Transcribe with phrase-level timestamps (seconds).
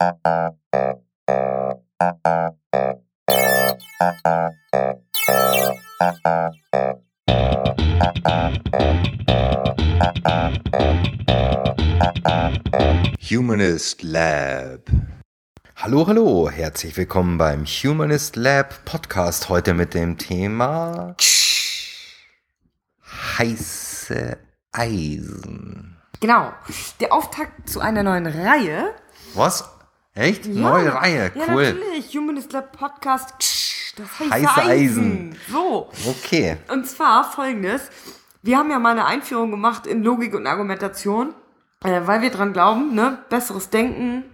[0.00, 0.16] Humanist
[14.02, 14.88] Lab.
[15.76, 19.50] Hallo, hallo, herzlich willkommen beim Humanist Lab Podcast.
[19.50, 21.14] Heute mit dem Thema
[23.36, 24.38] heiße
[24.72, 25.98] Eisen.
[26.20, 26.54] Genau.
[27.00, 28.94] Der Auftakt zu einer neuen Reihe.
[29.34, 29.69] Was?
[30.14, 30.46] Echt?
[30.46, 31.64] Neue Reihe, Ja, cool.
[31.72, 32.16] natürlich.
[32.16, 33.34] Humanist Lab Podcast.
[33.96, 34.70] Das heiße, Heiße Eisen.
[34.70, 35.36] Eisen.
[35.50, 35.88] So.
[36.06, 36.56] Okay.
[36.72, 37.82] Und zwar folgendes.
[38.42, 41.34] Wir haben ja mal eine Einführung gemacht in Logik und Argumentation,
[41.84, 43.18] äh, weil wir dran glauben, ne?
[43.28, 44.24] Besseres Denken,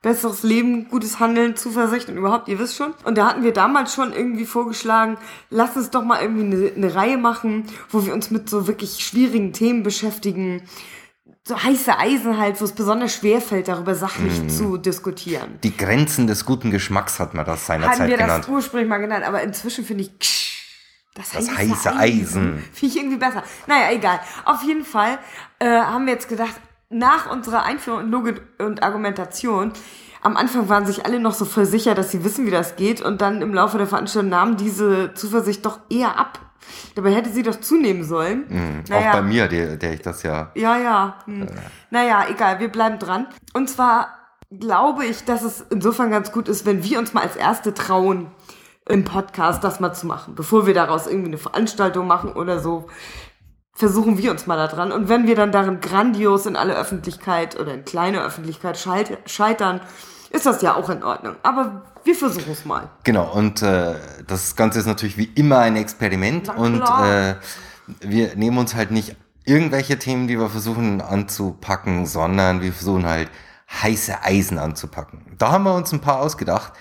[0.00, 2.94] besseres Leben, gutes Handeln, Zuversicht und überhaupt, ihr wisst schon.
[3.04, 5.18] Und da hatten wir damals schon irgendwie vorgeschlagen,
[5.50, 9.04] lass uns doch mal irgendwie eine, eine Reihe machen, wo wir uns mit so wirklich
[9.04, 10.62] schwierigen Themen beschäftigen.
[11.44, 14.48] So heiße Eisen halt, wo es besonders schwer fällt, darüber sachlich Mhm.
[14.48, 15.58] zu diskutieren.
[15.64, 18.44] Die Grenzen des guten Geschmacks hat man das seinerzeit wir genannt.
[18.44, 20.12] das ursprünglich mal genannt, aber inzwischen finde ich
[21.14, 22.62] das, Das heiße Eisen.
[22.72, 23.42] Finde ich irgendwie besser.
[23.66, 24.20] Naja, egal.
[24.44, 25.18] Auf jeden Fall
[25.58, 26.54] äh, haben wir jetzt gedacht,
[26.90, 29.72] nach unserer Einführung in Logik und Argumentation,
[30.22, 33.00] am Anfang waren sich alle noch so voll sicher, dass sie wissen, wie das geht,
[33.02, 36.38] und dann im Laufe der Veranstaltung nahm diese Zuversicht doch eher ab.
[36.94, 38.44] Dabei hätte sie doch zunehmen sollen.
[38.48, 38.84] Mhm.
[38.88, 39.10] Naja.
[39.10, 40.50] Auch bei mir, der, der ich das ja.
[40.54, 41.18] Ja, ja.
[41.26, 41.46] Hm.
[41.90, 43.26] Naja, egal, wir bleiben dran.
[43.52, 44.08] Und zwar
[44.50, 48.30] glaube ich, dass es insofern ganz gut ist, wenn wir uns mal als Erste trauen,
[48.88, 50.34] im Podcast das mal zu machen.
[50.34, 52.88] Bevor wir daraus irgendwie eine Veranstaltung machen oder so,
[53.74, 54.92] versuchen wir uns mal da dran.
[54.92, 59.80] Und wenn wir dann darin grandios in alle Öffentlichkeit oder in kleine Öffentlichkeit scheit- scheitern,
[60.32, 61.36] ist das ja auch in Ordnung.
[61.42, 62.88] Aber wir versuchen es mal.
[63.04, 63.94] Genau, und äh,
[64.26, 67.34] das Ganze ist natürlich wie immer ein Experiment und äh,
[68.00, 73.28] wir nehmen uns halt nicht irgendwelche Themen, die wir versuchen anzupacken, sondern wir versuchen halt
[73.82, 75.34] heiße Eisen anzupacken.
[75.38, 76.72] Da haben wir uns ein paar ausgedacht.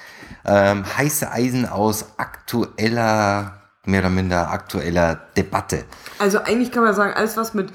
[0.45, 5.85] Ähm, heiße Eisen aus aktueller, mehr oder minder aktueller Debatte.
[6.19, 7.71] Also eigentlich kann man sagen, alles was mit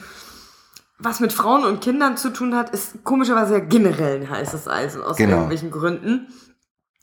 [0.98, 5.02] was mit Frauen und Kindern zu tun hat, ist komischerweise ja generell ein heißes Eisen
[5.02, 5.32] aus Genau.
[5.36, 6.28] irgendwelchen Gründen.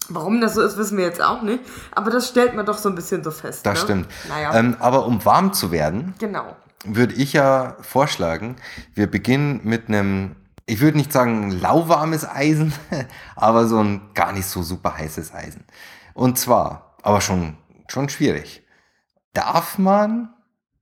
[0.09, 1.63] Warum das so ist, wissen wir jetzt auch nicht.
[1.91, 3.65] Aber das stellt man doch so ein bisschen so fest.
[3.65, 3.83] Das ne?
[3.83, 4.07] stimmt.
[4.27, 6.55] Naja, Ähm, aber um warm zu werden, genau.
[6.85, 8.57] würde ich ja vorschlagen,
[8.95, 12.73] wir beginnen mit einem, ich würde nicht sagen lauwarmes Eisen,
[13.35, 15.63] aber so ein gar nicht so super heißes Eisen.
[16.13, 18.63] Und zwar, aber schon, schon schwierig.
[19.33, 20.33] Darf man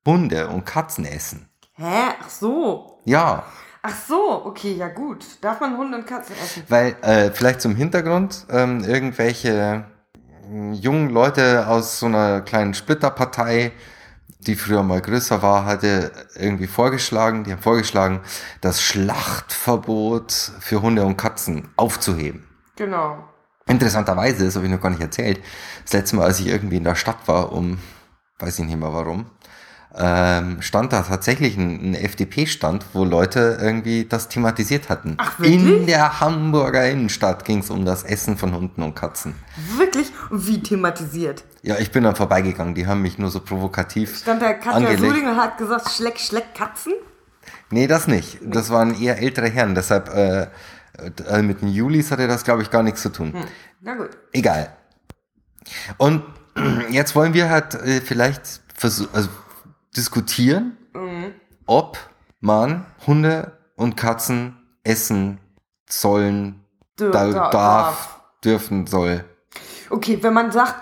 [0.06, 1.48] Hunde und Katzen essen?
[1.74, 2.14] Hä?
[2.22, 3.02] Ach so.
[3.06, 3.44] Ja,
[3.84, 5.26] Ach so, okay, ja gut.
[5.42, 6.64] Darf man Hunde und Katzen essen?
[6.70, 9.86] weil äh, vielleicht zum Hintergrund, ähm, irgendwelche
[10.52, 13.72] äh, jungen Leute aus so einer kleinen Splitterpartei,
[14.42, 18.22] die früher mal größer war, hatte irgendwie vorgeschlagen, die haben vorgeschlagen,
[18.60, 22.48] das Schlachtverbot für Hunde und Katzen aufzuheben.
[22.76, 23.24] Genau.
[23.66, 25.42] Interessanterweise, das habe ich noch gar nicht erzählt,
[25.84, 27.80] das letzte Mal, als ich irgendwie in der Stadt war, um,
[28.40, 29.26] weiß ich nicht mehr warum,
[29.98, 35.16] ähm, stand da tatsächlich ein, ein FDP-Stand, wo Leute irgendwie das thematisiert hatten.
[35.18, 35.62] Ach, wirklich?
[35.62, 39.36] In der Hamburger Innenstadt ging es um das Essen von Hunden und Katzen.
[39.78, 40.12] Wirklich?
[40.30, 41.44] Und wie thematisiert?
[41.62, 45.02] Ja, ich bin dann vorbeigegangen, die haben mich nur so provokativ Stand da Katja angelegt.
[45.02, 46.94] Suding und hat gesagt, Schleck, Schleck, Katzen?
[47.70, 48.40] Nee, das nicht.
[48.42, 50.48] Das waren eher ältere Herren, deshalb äh,
[51.28, 53.34] äh, mit den Julis hatte das, glaube ich, gar nichts zu tun.
[53.34, 53.44] Hm.
[53.82, 54.12] Na gut.
[54.32, 54.72] Egal.
[55.98, 56.24] Und
[56.90, 59.30] jetzt wollen wir halt äh, vielleicht versuch, also
[59.96, 61.34] diskutieren, Mhm.
[61.66, 61.98] ob
[62.40, 65.40] man Hunde und Katzen essen
[65.90, 66.64] sollen,
[67.00, 69.24] Dür- da, da- darf, dürfen soll.
[69.90, 70.76] Okay, wenn man sagt,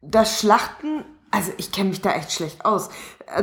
[0.00, 2.88] das Schlachten, also ich kenne mich da echt schlecht aus.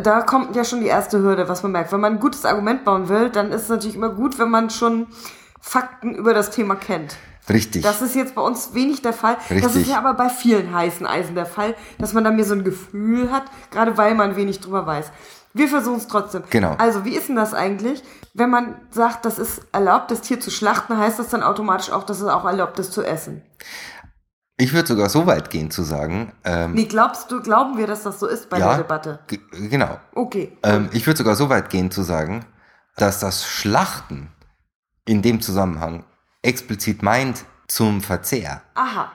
[0.03, 1.91] Da kommt ja schon die erste Hürde, was man merkt.
[1.91, 4.69] Wenn man ein gutes Argument bauen will, dann ist es natürlich immer gut, wenn man
[4.69, 5.07] schon
[5.61, 7.17] Fakten über das Thema kennt.
[7.49, 7.83] Richtig.
[7.83, 9.37] Das ist jetzt bei uns wenig der Fall.
[9.49, 9.81] Das Richtig.
[9.83, 12.63] ist ja aber bei vielen heißen Eisen der Fall, dass man da mir so ein
[12.63, 15.11] Gefühl hat, gerade weil man wenig drüber weiß.
[15.53, 16.43] Wir versuchen es trotzdem.
[16.51, 16.75] Genau.
[16.77, 18.03] Also, wie ist denn das eigentlich?
[18.35, 22.03] Wenn man sagt, das ist erlaubt, das Tier zu schlachten, heißt das dann automatisch auch,
[22.03, 23.41] dass es auch erlaubt ist zu essen?
[24.61, 28.03] ich würde sogar so weit gehen zu sagen, ähm, Nee, glaubst du, glauben wir, dass
[28.03, 29.19] das so ist bei ja, der Debatte?
[29.27, 29.97] ge- genau.
[30.13, 30.51] Okay.
[30.63, 32.45] Ähm, ich würde sogar so weit gehen zu sagen,
[32.97, 34.29] dass das Schlachten
[35.05, 36.03] in dem Zusammenhang
[36.41, 38.61] explizit meint zum Verzehr.
[38.75, 39.11] Aha.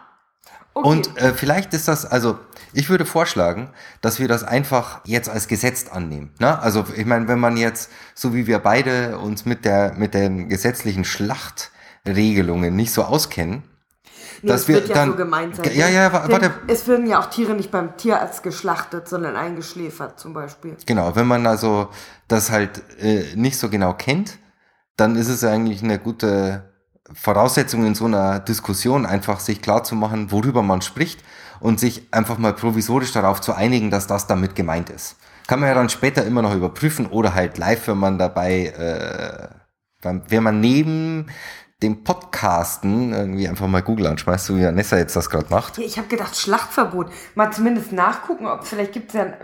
[0.74, 0.88] Okay.
[0.88, 2.38] Und äh, vielleicht ist das, also
[2.72, 6.32] ich würde vorschlagen, dass wir das einfach jetzt als gesetzt annehmen.
[6.40, 6.58] Ne?
[6.58, 10.48] Also ich meine, wenn man jetzt, so wie wir beide uns mit der mit den
[10.48, 13.62] gesetzlichen Schlachtregelungen nicht so auskennen,
[14.42, 15.70] nee, dass es wir wird ja dann, so gemeint sein.
[15.76, 20.18] ja, ja, Denn warte, Es werden ja auch Tiere nicht beim Tierarzt geschlachtet, sondern eingeschläfert
[20.18, 20.76] zum Beispiel.
[20.84, 21.88] genau, wenn man also
[22.26, 24.38] das halt äh, nicht so genau kennt,
[24.96, 26.73] dann ist es eigentlich eine gute
[27.12, 31.22] Voraussetzung in so einer Diskussion, einfach sich klar zu machen, worüber man spricht
[31.60, 35.16] und sich einfach mal provisorisch darauf zu einigen, dass das damit gemeint ist.
[35.46, 39.48] Kann man ja dann später immer noch überprüfen oder halt live, wenn man dabei, äh,
[40.28, 41.26] wenn man neben
[41.82, 45.76] dem Podcasten irgendwie einfach mal Google anschmeißt, so wie Vanessa jetzt das gerade macht.
[45.78, 47.10] Ich habe gedacht, Schlachtverbot.
[47.34, 49.34] Mal zumindest nachgucken, ob vielleicht gibt es ja einen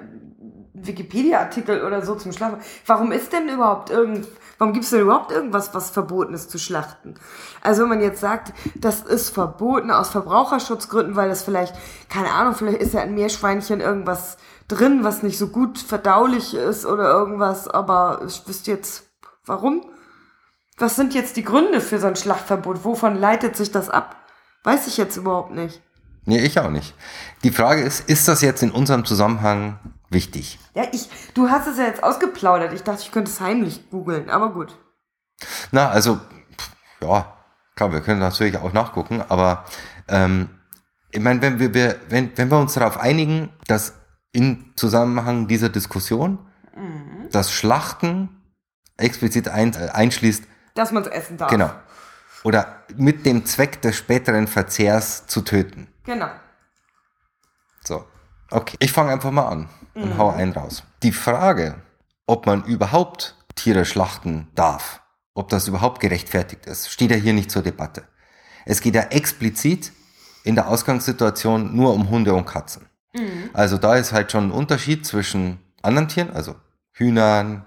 [0.73, 2.61] Wikipedia-Artikel oder so zum Schlachten.
[2.87, 4.27] Warum ist denn überhaupt irgend,
[4.61, 7.15] warum gibt es denn überhaupt irgendwas, was verboten ist zu schlachten?
[7.63, 11.75] Also wenn man jetzt sagt, das ist verboten aus Verbraucherschutzgründen, weil das vielleicht,
[12.11, 14.37] keine Ahnung, vielleicht ist ja ein Meerschweinchen irgendwas
[14.69, 19.05] drin, was nicht so gut verdaulich ist oder irgendwas, aber ich wüsste jetzt,
[19.47, 19.83] warum?
[20.77, 22.85] Was sind jetzt die Gründe für so ein Schlachtverbot?
[22.85, 24.17] Wovon leitet sich das ab?
[24.63, 25.81] Weiß ich jetzt überhaupt nicht.
[26.27, 26.95] Nee, ich auch nicht.
[27.45, 29.79] Die Frage ist, ist das jetzt in unserem Zusammenhang
[30.11, 30.59] wichtig?
[30.75, 32.73] Ja, ich, du hast es ja jetzt ausgeplaudert.
[32.73, 34.77] Ich dachte, ich könnte es heimlich googeln, aber gut.
[35.71, 36.21] Na, also,
[37.01, 37.37] ja,
[37.75, 39.65] klar, wir können natürlich auch nachgucken, aber
[40.09, 40.51] ähm,
[41.11, 43.95] ich meine, wenn wir, wir, wenn, wenn wir uns darauf einigen, dass
[44.33, 46.39] im Zusammenhang dieser Diskussion
[46.77, 47.29] mhm.
[47.33, 48.29] das Schlachten
[48.97, 51.51] explizit ein, äh, einschließt, dass man es essen darf.
[51.51, 51.71] Genau.
[52.45, 55.89] Oder mit dem Zweck des späteren Verzehrs zu töten.
[56.05, 56.31] Genau.
[58.51, 58.77] Okay.
[58.81, 60.19] Ich fange einfach mal an und mhm.
[60.19, 60.83] hau einen raus.
[61.03, 61.77] Die Frage,
[62.27, 65.03] ob man überhaupt Tiere schlachten darf,
[65.35, 68.05] ob das überhaupt gerechtfertigt ist, steht ja hier nicht zur Debatte.
[68.65, 69.93] Es geht ja explizit
[70.45, 72.87] in der Ausgangssituation nur um Hunde und Katzen.
[73.15, 73.51] Mhm.
[73.53, 76.57] Also da ist halt schon ein Unterschied zwischen anderen Tieren, also
[76.93, 77.65] Hühnern,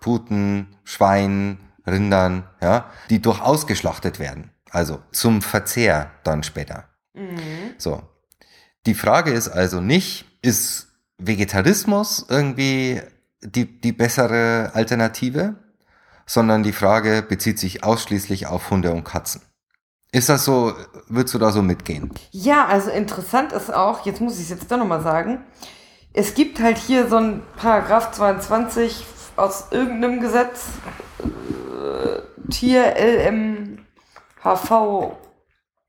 [0.00, 4.50] Puten, Schweinen, Rindern, ja, die durchaus geschlachtet werden.
[4.70, 6.84] Also zum Verzehr dann später.
[7.14, 7.74] Mhm.
[7.78, 8.02] So.
[8.86, 10.88] Die Frage ist also nicht, ist
[11.18, 13.00] Vegetarismus irgendwie
[13.42, 15.56] die, die bessere Alternative,
[16.26, 19.42] sondern die Frage bezieht sich ausschließlich auf Hunde und Katzen.
[20.10, 20.72] Ist das so,
[21.08, 22.10] würdest du da so mitgehen?
[22.30, 25.44] Ja, also interessant ist auch, jetzt muss ich es jetzt doch nochmal sagen,
[26.14, 29.04] es gibt halt hier so ein Paragraph 22
[29.36, 30.64] aus irgendeinem Gesetz,
[32.50, 34.68] Tier LMHV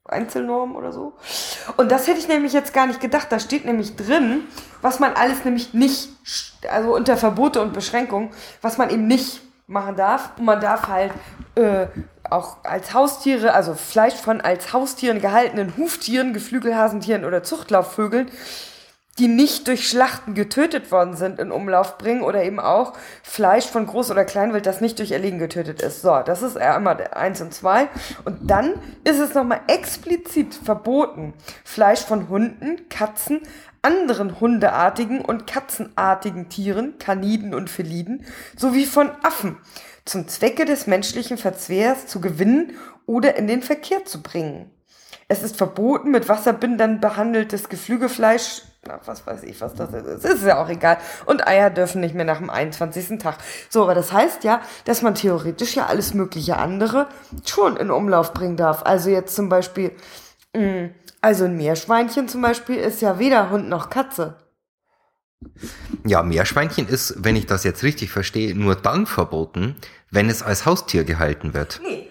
[0.10, 1.14] Einzelnorm oder so.
[1.78, 3.28] Und das hätte ich nämlich jetzt gar nicht gedacht.
[3.32, 4.44] Da steht nämlich drin,
[4.82, 6.10] was man alles nämlich nicht,
[6.70, 10.32] also unter Verbote und Beschränkungen, was man eben nicht machen darf.
[10.38, 11.12] Und man darf halt
[11.56, 11.88] äh,
[12.30, 18.30] auch als Haustiere, also Fleisch von als Haustieren gehaltenen Huftieren, Geflügelhasentieren oder Zuchtlauffvögeln
[19.20, 23.86] die nicht durch Schlachten getötet worden sind, in Umlauf bringen oder eben auch Fleisch von
[23.86, 26.02] Groß- oder Kleinwild, das nicht durch Erlegen getötet ist.
[26.02, 27.90] So, das ist einmal eins und zwei.
[28.24, 28.74] Und dann
[29.04, 31.34] ist es nochmal explizit verboten,
[31.66, 33.42] Fleisch von Hunden, Katzen,
[33.82, 38.26] anderen hundeartigen und katzenartigen Tieren, Kaniden und Feliden,
[38.58, 39.58] sowie von Affen
[40.06, 44.72] zum Zwecke des menschlichen Verzehrs zu gewinnen oder in den Verkehr zu bringen.
[45.28, 50.26] Es ist verboten, mit Wasserbindern behandeltes Geflügelfleisch na, was weiß ich, was das ist.
[50.26, 50.98] Es ist ja auch egal.
[51.26, 53.20] Und Eier dürfen nicht mehr nach dem 21.
[53.20, 53.38] Tag.
[53.70, 57.08] So, aber das heißt ja, dass man theoretisch ja alles mögliche andere
[57.46, 58.84] schon in Umlauf bringen darf.
[58.84, 59.92] Also jetzt zum Beispiel,
[60.56, 60.90] mh, mm,
[61.22, 64.38] also ein Meerschweinchen zum Beispiel ist ja weder Hund noch Katze.
[66.06, 69.76] Ja, Meerschweinchen ist, wenn ich das jetzt richtig verstehe, nur dann verboten,
[70.10, 71.82] wenn es als Haustier gehalten wird.
[71.84, 72.10] Nee.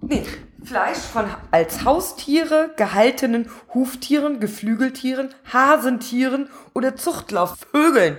[0.00, 0.26] Nee.
[0.64, 8.16] Fleisch von als Haustiere gehaltenen Huftieren, Geflügeltieren, Hasentieren oder Zuchtlauffvögeln.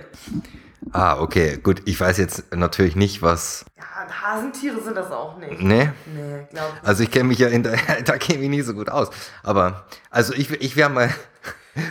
[0.92, 1.82] Ah, okay, gut.
[1.86, 3.64] Ich weiß jetzt natürlich nicht, was.
[3.76, 5.60] Ja, Hasentiere sind das auch nicht.
[5.60, 5.90] Nee?
[6.06, 6.88] Nee, glaube ich.
[6.88, 9.10] Also ich kenne mich ja in der, da kenne ich nicht so gut aus.
[9.42, 11.12] Aber, also ich, ich wäre mal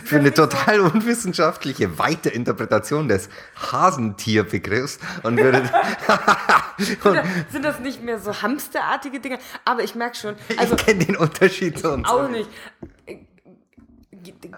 [0.04, 3.28] für eine total unwissenschaftliche, weite Interpretation des
[3.70, 5.62] Hasentierbegriffs und würde.
[6.78, 9.38] sind, das, sind das nicht mehr so hamsterartige Dinge?
[9.64, 10.36] Aber ich merke schon.
[10.56, 12.08] Also, ich kenne den Unterschied zu uns.
[12.08, 12.48] Auch nicht.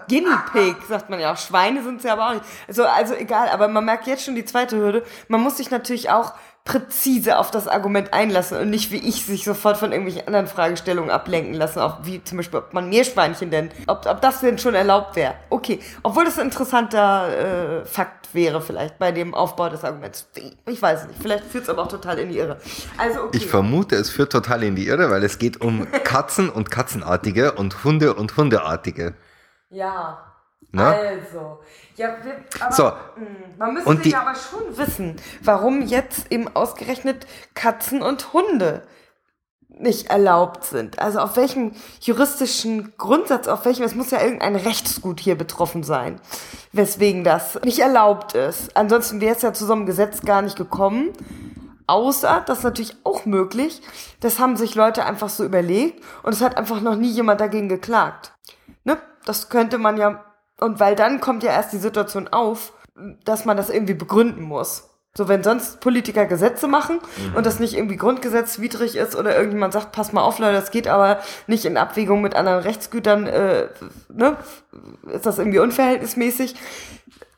[0.07, 1.37] Guinea Pig, sagt man ja auch.
[1.37, 2.45] Schweine sind es ja aber auch nicht.
[2.67, 5.03] Also, also egal, aber man merkt jetzt schon die zweite Hürde.
[5.27, 6.33] Man muss sich natürlich auch
[6.69, 11.09] präzise auf das Argument einlassen und nicht wie ich sich sofort von irgendwelchen anderen Fragestellungen
[11.09, 14.75] ablenken lassen, auch wie zum Beispiel, ob man Meerschweinchen denn, ob, ob das denn schon
[14.75, 15.33] erlaubt wäre.
[15.49, 20.27] Okay, obwohl das ein interessanter äh, Fakt wäre vielleicht bei dem Aufbau des Arguments.
[20.67, 22.57] Ich weiß nicht, vielleicht führt es aber auch total in die Irre.
[22.99, 23.37] Also okay.
[23.37, 27.53] Ich vermute, es führt total in die Irre, weil es geht um Katzen und Katzenartige
[27.53, 29.15] und Hunde und Hundeartige.
[29.71, 30.28] Ja,
[30.71, 30.85] Ne?
[30.85, 31.59] Also,
[31.95, 32.83] ja, wir, aber, so.
[32.83, 38.01] Mh, hm, man müsste und die, ja aber schon wissen, warum jetzt eben ausgerechnet Katzen
[38.01, 38.83] und Hunde
[39.79, 40.99] nicht erlaubt sind.
[40.99, 41.71] Also auf welchem
[42.01, 46.19] juristischen Grundsatz, auf welchem, es muss ja irgendein Rechtsgut hier betroffen sein,
[46.73, 48.75] weswegen das nicht erlaubt ist.
[48.75, 51.13] Ansonsten wäre es ja zu so einem Gesetz gar nicht gekommen.
[51.87, 53.81] Außer, das ist natürlich auch möglich,
[54.19, 57.67] das haben sich Leute einfach so überlegt und es hat einfach noch nie jemand dagegen
[57.67, 58.33] geklagt.
[58.83, 58.97] Ne?
[59.25, 60.23] Das könnte man ja,
[60.59, 62.73] und weil dann kommt ja erst die Situation auf,
[63.23, 64.89] dass man das irgendwie begründen muss.
[65.15, 67.35] So, wenn sonst Politiker Gesetze machen mhm.
[67.35, 70.87] und das nicht irgendwie grundgesetzwidrig ist oder irgendjemand sagt, pass mal auf, Leute, das geht
[70.87, 73.67] aber nicht in Abwägung mit anderen Rechtsgütern, äh,
[74.13, 74.37] ne,
[75.11, 76.55] ist das irgendwie unverhältnismäßig.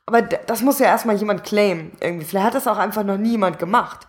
[0.06, 2.26] Aber das muss ja erstmal jemand claimen irgendwie.
[2.26, 4.08] Vielleicht hat das auch einfach noch niemand gemacht.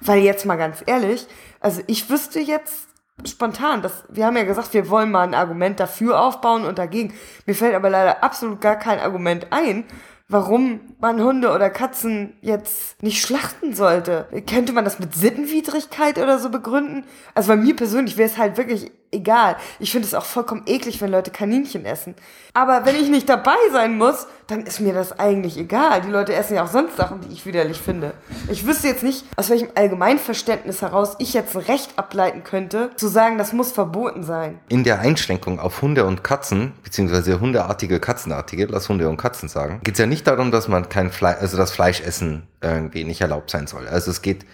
[0.00, 1.26] Weil jetzt mal ganz ehrlich,
[1.60, 2.88] also ich wüsste jetzt
[3.24, 7.14] spontan, das, wir haben ja gesagt, wir wollen mal ein Argument dafür aufbauen und dagegen.
[7.46, 9.84] Mir fällt aber leider absolut gar kein Argument ein,
[10.28, 14.26] warum man Hunde oder Katzen jetzt nicht schlachten sollte.
[14.48, 17.04] Könnte man das mit Sittenwidrigkeit oder so begründen?
[17.34, 19.56] Also bei mir persönlich wäre es halt wirklich egal.
[19.78, 22.14] Ich finde es auch vollkommen eklig, wenn Leute Kaninchen essen.
[22.54, 26.00] Aber wenn ich nicht dabei sein muss, dann ist mir das eigentlich egal.
[26.02, 28.14] Die Leute essen ja auch sonst Sachen, die ich widerlich finde.
[28.50, 33.08] Ich wüsste jetzt nicht, aus welchem Allgemeinverständnis heraus ich jetzt ein Recht ableiten könnte, zu
[33.08, 34.58] sagen, das muss verboten sein.
[34.68, 39.80] In der Einschränkung auf Hunde und Katzen, beziehungsweise hundeartige, katzenartige, lass Hunde und Katzen sagen,
[39.84, 43.50] geht es ja nicht darum, dass man kein Fleisch, also das Fleischessen irgendwie nicht erlaubt
[43.50, 43.88] sein soll.
[43.88, 44.46] Also es geht,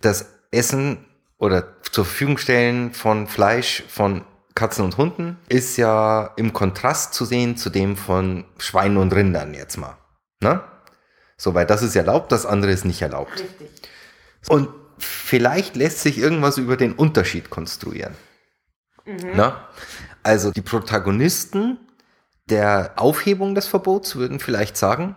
[0.00, 1.04] das Essen
[1.38, 7.24] oder zur Verfügung stellen von Fleisch von Katzen und Hunden ist ja im Kontrast zu
[7.24, 9.96] sehen zu dem von Schweinen und Rindern jetzt mal.
[10.40, 10.60] Ne?
[11.36, 13.34] So, weil das ist erlaubt, das andere ist nicht erlaubt.
[13.34, 13.70] Richtig.
[14.48, 14.68] Und
[14.98, 18.14] vielleicht lässt sich irgendwas über den Unterschied konstruieren.
[19.04, 19.36] Mhm.
[19.36, 19.54] Ne?
[20.24, 21.78] Also die Protagonisten
[22.46, 25.14] der Aufhebung des Verbots würden vielleicht sagen,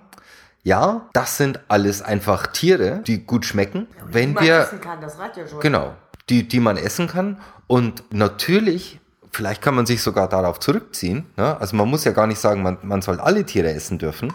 [0.62, 3.88] ja, das sind alles einfach Tiere, die gut schmecken.
[3.98, 5.60] Ja, wenn wir, kann, ja schon.
[5.62, 5.96] Genau
[6.32, 7.38] die, die man essen kann.
[7.68, 9.00] Und natürlich,
[9.32, 11.26] vielleicht kann man sich sogar darauf zurückziehen.
[11.38, 11.60] Ne?
[11.60, 14.34] Also man muss ja gar nicht sagen, man, man soll alle Tiere essen dürfen.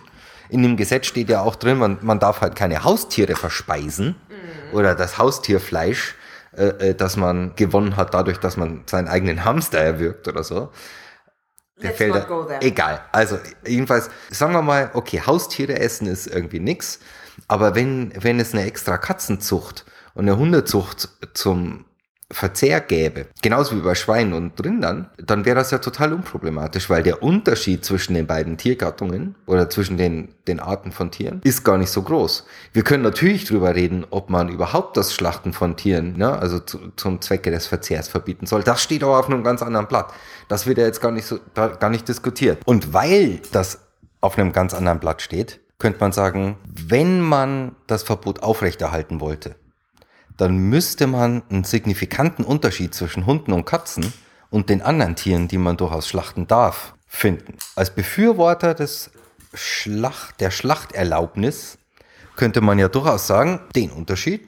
[0.48, 4.76] In dem Gesetz steht ja auch drin, man, man darf halt keine Haustiere verspeisen mhm.
[4.76, 6.14] oder das Haustierfleisch,
[6.56, 10.70] äh, äh, das man gewonnen hat, dadurch, dass man seinen eigenen Hamster erwürgt oder so.
[11.82, 13.00] Der Let's fällt da, egal.
[13.12, 17.00] Also jedenfalls sagen wir mal, okay, Haustiere essen ist irgendwie nix,
[17.48, 19.84] aber wenn wenn es eine extra Katzenzucht
[20.14, 21.85] und eine Hundezucht zum
[22.32, 27.04] Verzehr gäbe, genauso wie bei Schweinen und Rindern, dann wäre das ja total unproblematisch, weil
[27.04, 31.78] der Unterschied zwischen den beiden Tiergattungen oder zwischen den, den Arten von Tieren ist gar
[31.78, 32.44] nicht so groß.
[32.72, 36.90] Wir können natürlich drüber reden, ob man überhaupt das Schlachten von Tieren, ne, also zu,
[36.96, 38.64] zum Zwecke des Verzehrs verbieten soll.
[38.64, 40.12] Das steht aber auf einem ganz anderen Blatt.
[40.48, 42.58] Das wird ja jetzt gar nicht so, gar nicht diskutiert.
[42.64, 43.78] Und weil das
[44.20, 49.54] auf einem ganz anderen Blatt steht, könnte man sagen, wenn man das Verbot aufrechterhalten wollte,
[50.36, 54.12] dann müsste man einen signifikanten Unterschied zwischen Hunden und Katzen
[54.50, 57.56] und den anderen Tieren, die man durchaus schlachten darf, finden.
[57.74, 59.10] Als Befürworter des
[59.54, 61.78] Schlacht, der Schlachterlaubnis
[62.36, 64.46] könnte man ja durchaus sagen, den Unterschied,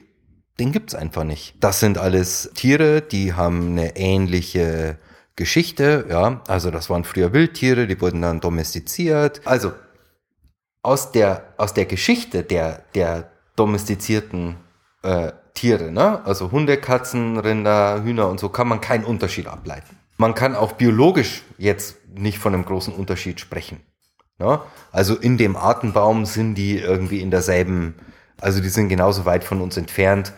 [0.59, 1.55] den gibt's einfach nicht.
[1.59, 4.97] Das sind alles Tiere, die haben eine ähnliche
[5.35, 9.41] Geschichte, ja, also das waren früher Wildtiere, die wurden dann domestiziert.
[9.45, 9.71] Also
[10.83, 14.57] aus der, aus der Geschichte der, der domestizierten
[15.01, 16.25] äh, Tiere, ne?
[16.25, 19.97] also Hunde, Katzen, Rinder, Hühner und so, kann man keinen Unterschied ableiten.
[20.15, 23.81] Man kann auch biologisch jetzt nicht von einem großen Unterschied sprechen.
[24.37, 24.61] Ne?
[24.93, 27.95] Also in dem Artenbaum sind die irgendwie in derselben,
[28.39, 30.31] also die sind genauso weit von uns entfernt.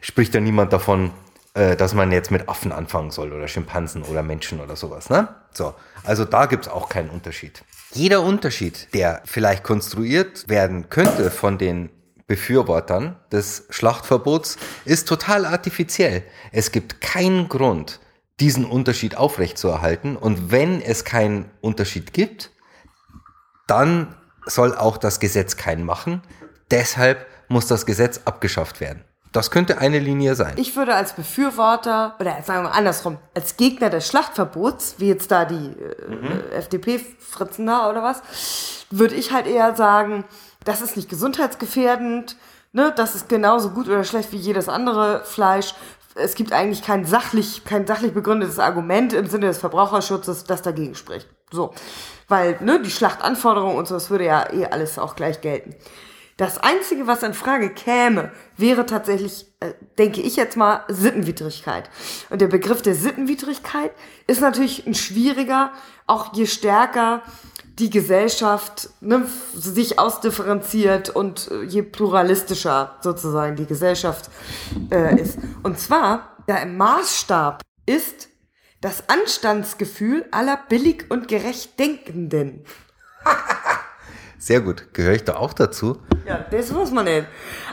[0.00, 1.10] Spricht da niemand davon,
[1.54, 5.10] äh, dass man jetzt mit Affen anfangen soll oder Schimpansen oder Menschen oder sowas.
[5.10, 5.26] Ne?
[5.52, 7.64] So, also da gibt's auch keinen Unterschied.
[7.92, 11.90] Jeder Unterschied, der vielleicht konstruiert werden könnte von den
[12.28, 16.22] Befürwortern des Schlachtverbots ist total artifiziell.
[16.52, 18.00] Es gibt keinen Grund,
[18.38, 20.16] diesen Unterschied aufrechtzuerhalten.
[20.16, 22.50] Und wenn es keinen Unterschied gibt,
[23.66, 24.14] dann
[24.46, 26.22] soll auch das Gesetz keinen machen.
[26.70, 29.04] Deshalb muss das Gesetz abgeschafft werden.
[29.32, 30.54] Das könnte eine Linie sein.
[30.56, 35.44] Ich würde als Befürworter, oder sagen wir andersrum, als Gegner des Schlachtverbots, wie jetzt da
[35.44, 36.42] die äh, mhm.
[36.52, 38.22] FDP-Fritzen da oder was,
[38.90, 40.24] würde ich halt eher sagen,
[40.64, 42.36] das ist nicht gesundheitsgefährdend,
[42.72, 42.92] ne?
[42.96, 45.74] das ist genauso gut oder schlecht wie jedes andere Fleisch.
[46.14, 50.94] Es gibt eigentlich kein sachlich, kein sachlich begründetes Argument im Sinne des Verbraucherschutzes, das dagegen
[50.94, 51.28] spricht.
[51.50, 51.72] So.
[52.26, 55.74] Weil, ne, die Schlachtanforderungen und so, das würde ja eh alles auch gleich gelten.
[56.38, 61.90] Das Einzige, was in Frage käme, wäre tatsächlich, äh, denke ich jetzt mal, Sittenwidrigkeit.
[62.30, 63.90] Und der Begriff der Sittenwidrigkeit
[64.28, 65.72] ist natürlich ein schwieriger,
[66.06, 67.22] auch je stärker
[67.78, 74.30] die Gesellschaft ne, sich ausdifferenziert und äh, je pluralistischer sozusagen die Gesellschaft
[74.90, 75.38] äh, ist.
[75.62, 78.28] Und zwar, der Maßstab ist
[78.80, 82.64] das Anstandsgefühl aller billig und gerecht Denkenden.
[84.38, 84.94] Sehr gut.
[84.94, 85.98] Gehöre ich da auch dazu?
[86.26, 87.26] Ja, das muss man nicht.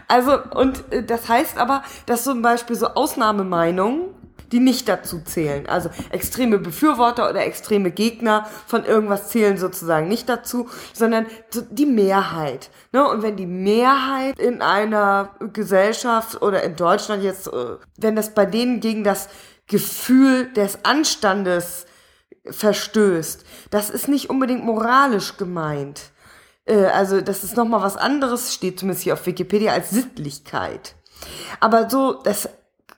[0.08, 4.15] Also, und äh, das heißt aber, dass zum Beispiel so Ausnahmemeinungen,
[4.52, 5.68] die nicht dazu zählen.
[5.68, 11.26] Also extreme Befürworter oder extreme Gegner von irgendwas zählen sozusagen nicht dazu, sondern
[11.72, 12.70] die Mehrheit.
[12.92, 13.08] Ne?
[13.08, 18.46] Und wenn die Mehrheit in einer Gesellschaft oder in Deutschland jetzt, äh, wenn das bei
[18.46, 19.30] denen gegen das
[19.68, 21.86] Gefühl des Anstandes
[22.46, 26.12] verstößt, das ist nicht unbedingt moralisch gemeint.
[26.66, 30.96] Äh, also das ist nochmal was anderes, steht zumindest hier auf Wikipedia als Sittlichkeit.
[31.60, 32.50] Aber so, das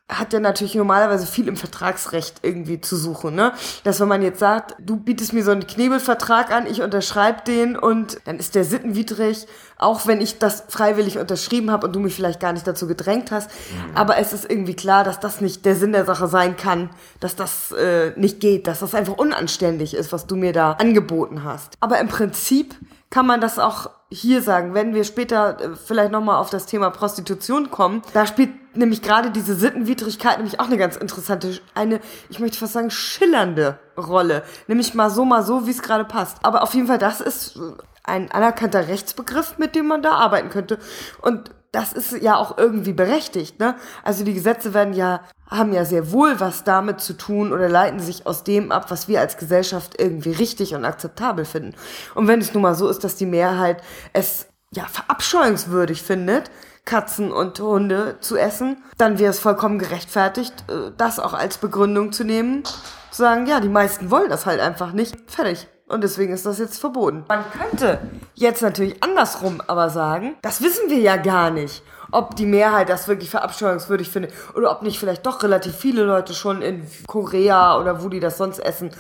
[0.10, 3.52] hat ja natürlich normalerweise viel im Vertragsrecht irgendwie zu suchen, ne?
[3.84, 7.78] Dass wenn man jetzt sagt, du bietest mir so einen Knebelvertrag an, ich unterschreibe den
[7.78, 9.48] und dann ist der sittenwidrig,
[9.78, 13.32] auch wenn ich das freiwillig unterschrieben habe und du mich vielleicht gar nicht dazu gedrängt
[13.32, 13.50] hast.
[13.50, 13.98] Mhm.
[13.98, 17.36] Aber es ist irgendwie klar, dass das nicht der Sinn der Sache sein kann, dass
[17.36, 21.74] das äh, nicht geht, dass das einfach unanständig ist, was du mir da angeboten hast.
[21.82, 22.76] Aber im Prinzip
[23.10, 26.90] kann man das auch hier sagen, wenn wir später äh, vielleicht nochmal auf das Thema
[26.90, 28.02] Prostitution kommen.
[28.14, 32.00] Da spielt nämlich gerade diese Sittenwidrigkeit nämlich auch eine ganz interessante, eine,
[32.30, 34.44] ich möchte fast sagen, schillernde Rolle.
[34.68, 36.38] Nämlich mal so, mal so, wie es gerade passt.
[36.44, 37.60] Aber auf jeden Fall, das ist
[38.04, 40.80] ein anerkannter Rechtsbegriff, mit dem man da arbeiten könnte.
[41.22, 43.76] Und das ist ja auch irgendwie berechtigt, ne?
[44.04, 48.00] Also die Gesetze werden ja, haben ja sehr wohl was damit zu tun oder leiten
[48.00, 51.76] sich aus dem ab, was wir als Gesellschaft irgendwie richtig und akzeptabel finden.
[52.16, 53.82] Und wenn es nun mal so ist, dass die Mehrheit
[54.14, 56.50] es ja verabscheuungswürdig findet,
[56.86, 62.12] Katzen und Hunde zu essen, dann wäre es vollkommen gerechtfertigt, äh, das auch als Begründung
[62.12, 65.16] zu nehmen, zu sagen, ja, die meisten wollen das halt einfach nicht.
[65.30, 65.68] Fertig.
[65.88, 67.24] Und deswegen ist das jetzt verboten.
[67.30, 68.00] Man könnte
[68.36, 73.08] jetzt natürlich andersrum aber sagen, das wissen wir ja gar nicht, ob die Mehrheit das
[73.08, 78.04] wirklich verabscheuungswürdig findet oder ob nicht vielleicht doch relativ viele Leute schon in Korea oder
[78.04, 78.92] wo die das sonst essen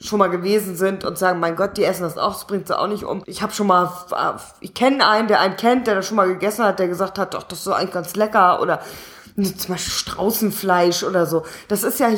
[0.00, 2.78] schon mal gewesen sind und sagen, mein Gott, die essen das auch, das bringt sie
[2.78, 3.22] auch nicht um.
[3.26, 3.90] Ich habe schon mal,
[4.60, 7.34] ich kenne einen, der einen kennt, der das schon mal gegessen hat, der gesagt hat,
[7.34, 8.80] doch, das ist eigentlich ganz lecker oder
[9.36, 11.44] zum Beispiel Straußenfleisch oder so.
[11.68, 12.08] Das ist ja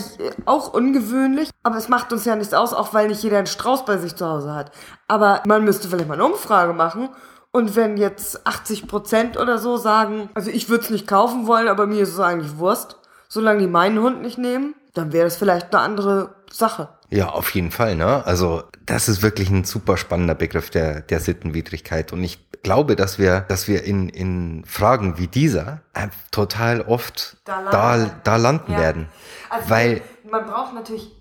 [0.45, 3.85] auch ungewöhnlich, aber es macht uns ja nichts aus, auch weil nicht jeder einen Strauß
[3.85, 4.71] bei sich zu Hause hat.
[5.09, 7.09] Aber man müsste vielleicht mal eine Umfrage machen.
[7.51, 11.69] Und wenn jetzt 80 Prozent oder so sagen, also ich würde es nicht kaufen wollen,
[11.69, 15.37] aber mir ist es eigentlich Wurst, solange die meinen Hund nicht nehmen, dann wäre das
[15.37, 16.89] vielleicht eine andere Sache.
[17.11, 18.25] Ja, auf jeden Fall, ne?
[18.27, 22.13] Also, das ist wirklich ein super spannender Begriff der, der Sittenwidrigkeit.
[22.13, 27.39] Und ich glaube, dass wir, dass wir in, in Fragen wie dieser äh, total oft
[27.45, 28.79] da landen, da, da landen ja.
[28.79, 29.09] werden.
[29.49, 31.13] Also, Weil, man braucht natürlich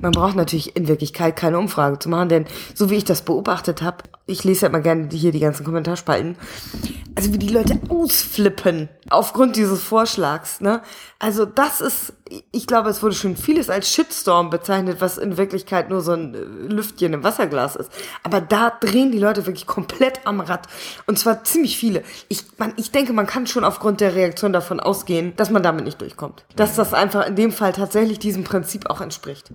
[0.00, 3.80] man braucht natürlich in Wirklichkeit keine Umfrage zu machen, denn so wie ich das beobachtet
[3.80, 6.36] habe, ich lese ja immer gerne hier die ganzen Kommentarspalten,
[7.14, 10.80] also wie die Leute ausflippen aufgrund dieses Vorschlags, ne?
[11.18, 12.14] Also das ist,
[12.50, 16.34] ich glaube, es wurde schon vieles als Shitstorm bezeichnet, was in Wirklichkeit nur so ein
[16.34, 16.38] äh,
[16.72, 17.92] Lüftchen im Wasserglas ist.
[18.24, 20.66] Aber da drehen die Leute wirklich komplett am Rad.
[21.06, 22.02] Und zwar ziemlich viele.
[22.28, 25.84] Ich, man, ich denke, man kann schon aufgrund der Reaktion davon ausgehen, dass man damit
[25.84, 26.44] nicht durchkommt.
[26.56, 29.52] Dass das einfach in dem Fall tatsächlich diesem Prinzip auch entspricht.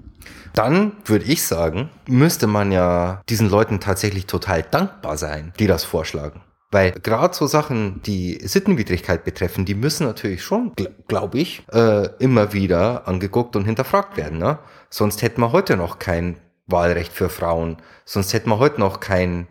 [0.54, 5.84] Dann würde ich sagen, müsste man ja diesen Leuten tatsächlich total dankbar sein, die das
[5.84, 6.42] vorschlagen.
[6.70, 12.10] Weil gerade so Sachen, die Sittenwidrigkeit betreffen, die müssen natürlich schon, gl glaube ich, äh,
[12.20, 14.38] immer wieder angeguckt und hinterfragt werden.
[14.38, 14.60] Ne?
[14.90, 17.78] Sonst hätten wir heute noch kein Wahlrecht für Frauen.
[18.04, 19.48] Sonst hätten wir heute noch kein,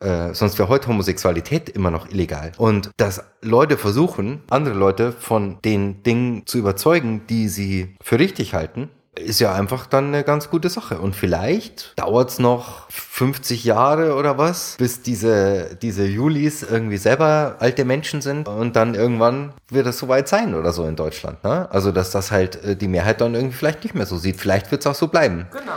[0.00, 2.50] äh, sonst wäre heute Homosexualität immer noch illegal.
[2.56, 8.54] Und dass Leute versuchen, andere Leute von den Dingen zu überzeugen, die sie für richtig
[8.54, 10.98] halten, ist ja einfach dann eine ganz gute Sache.
[10.98, 17.56] Und vielleicht dauert es noch 50 Jahre oder was, bis diese, diese Julis irgendwie selber
[17.58, 21.42] alte Menschen sind und dann irgendwann wird es soweit sein oder so in Deutschland.
[21.44, 21.68] Ne?
[21.70, 24.40] Also, dass das halt äh, die Mehrheit dann irgendwie vielleicht nicht mehr so sieht.
[24.40, 25.46] Vielleicht wird es auch so bleiben.
[25.50, 25.72] Genau.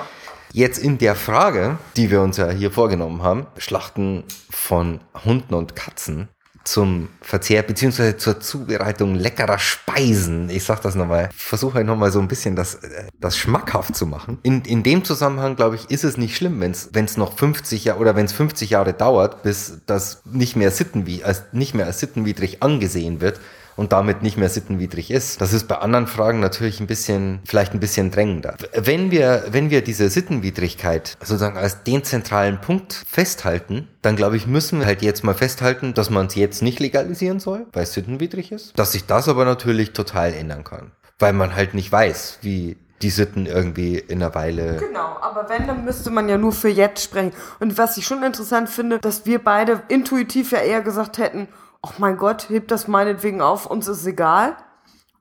[0.52, 5.76] Jetzt in der Frage, die wir uns ja hier vorgenommen haben, Schlachten von Hunden und
[5.76, 6.28] Katzen,
[6.70, 10.52] zum Verzehr beziehungsweise zur Zubereitung leckerer Speisen.
[10.52, 14.06] Ich sag das nochmal, versuche halt nochmal so ein bisschen das, äh, das schmackhaft zu
[14.06, 14.38] machen.
[14.44, 16.72] In, in dem Zusammenhang, glaube ich, ist es nicht schlimm, wenn
[17.06, 21.24] es noch 50 Jahre oder wenn es 50 Jahre dauert, bis das nicht mehr, sittenwie
[21.24, 23.40] als, nicht mehr als sittenwidrig angesehen wird,
[23.80, 25.40] und damit nicht mehr sittenwidrig ist.
[25.40, 28.56] Das ist bei anderen Fragen natürlich ein bisschen, vielleicht ein bisschen drängender.
[28.74, 34.48] Wenn wir, wenn wir diese Sittenwidrigkeit sozusagen als den zentralen Punkt festhalten, dann glaube ich,
[34.48, 37.94] müssen wir halt jetzt mal festhalten, dass man es jetzt nicht legalisieren soll, weil es
[37.94, 38.78] sittenwidrig ist.
[38.78, 40.92] Dass sich das aber natürlich total ändern kann.
[41.18, 44.76] Weil man halt nicht weiß, wie die Sitten irgendwie in einer Weile.
[44.76, 47.32] Genau, aber wenn, dann müsste man ja nur für jetzt sprechen.
[47.62, 51.48] Und was ich schon interessant finde, dass wir beide intuitiv ja eher gesagt hätten,
[51.82, 54.56] ach mein Gott, hebt das meinetwegen auf, uns ist egal.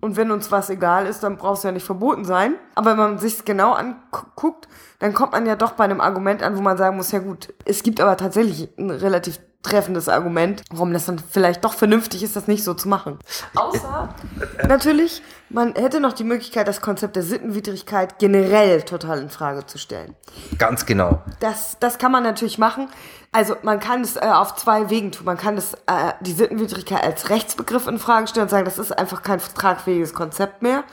[0.00, 2.54] Und wenn uns was egal ist, dann braucht es ja nicht verboten sein.
[2.76, 4.68] Aber wenn man sich genau anguckt,
[5.00, 7.52] dann kommt man ja doch bei einem Argument an, wo man sagen muss, ja gut,
[7.64, 12.36] es gibt aber tatsächlich einen relativ treffendes Argument, warum das dann vielleicht doch vernünftig ist,
[12.36, 13.18] das nicht so zu machen.
[13.56, 14.14] Außer
[14.68, 19.78] natürlich, man hätte noch die Möglichkeit, das Konzept der Sittenwidrigkeit generell total in Frage zu
[19.78, 20.14] stellen.
[20.58, 21.22] Ganz genau.
[21.40, 22.88] Das, das kann man natürlich machen.
[23.32, 25.26] Also man kann es äh, auf zwei Wegen tun.
[25.26, 28.92] Man kann es, äh, die Sittenwidrigkeit als Rechtsbegriff in Frage stellen und sagen, das ist
[28.92, 30.84] einfach kein tragfähiges Konzept mehr.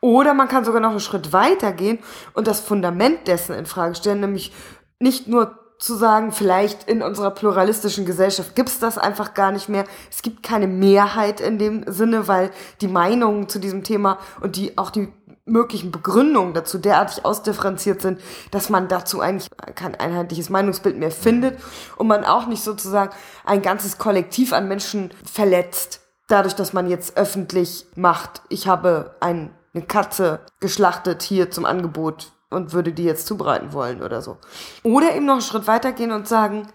[0.00, 1.98] Oder man kann sogar noch einen Schritt weiter gehen
[2.34, 4.52] und das Fundament dessen in Frage stellen, nämlich
[4.98, 9.84] nicht nur zu sagen, vielleicht in unserer pluralistischen Gesellschaft gibt's das einfach gar nicht mehr.
[10.10, 14.78] Es gibt keine Mehrheit in dem Sinne, weil die Meinungen zu diesem Thema und die
[14.78, 15.12] auch die
[15.44, 21.60] möglichen Begründungen dazu derartig ausdifferenziert sind, dass man dazu eigentlich kein einheitliches Meinungsbild mehr findet
[21.96, 27.16] und man auch nicht sozusagen ein ganzes Kollektiv an Menschen verletzt, dadurch, dass man jetzt
[27.16, 33.26] öffentlich macht, ich habe ein, eine Katze geschlachtet hier zum Angebot und würde die jetzt
[33.26, 34.38] zubereiten wollen oder so.
[34.82, 36.68] Oder eben noch einen Schritt weitergehen und sagen,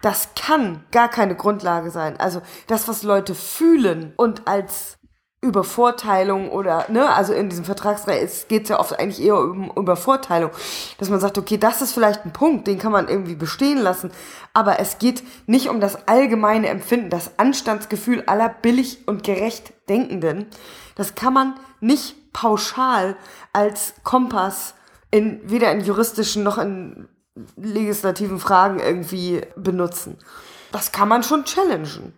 [0.00, 2.18] das kann gar keine Grundlage sein.
[2.18, 4.98] Also das, was Leute fühlen und als
[5.44, 10.52] Übervorteilung oder, ne, also in diesem Vertragsrecht geht es ja oft eigentlich eher um Übervorteilung,
[10.98, 14.12] dass man sagt, okay, das ist vielleicht ein Punkt, den kann man irgendwie bestehen lassen,
[14.52, 20.46] aber es geht nicht um das allgemeine Empfinden, das Anstandsgefühl aller billig und gerecht Denkenden.
[20.94, 23.16] Das kann man nicht pauschal
[23.52, 24.74] als Kompass
[25.10, 27.08] in, weder in juristischen noch in
[27.56, 30.16] legislativen Fragen irgendwie benutzen.
[30.70, 32.14] Das kann man schon challengen.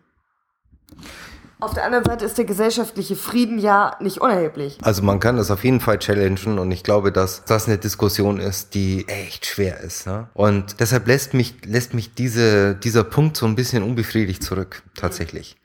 [1.60, 4.76] Auf der anderen Seite ist der gesellschaftliche Frieden ja nicht unerheblich.
[4.82, 8.38] Also man kann das auf jeden Fall challengen und ich glaube, dass das eine Diskussion
[8.38, 10.06] ist, die echt schwer ist.
[10.06, 10.28] Ne?
[10.34, 15.56] Und deshalb lässt mich, lässt mich diese, dieser Punkt so ein bisschen unbefriedigt zurück, tatsächlich.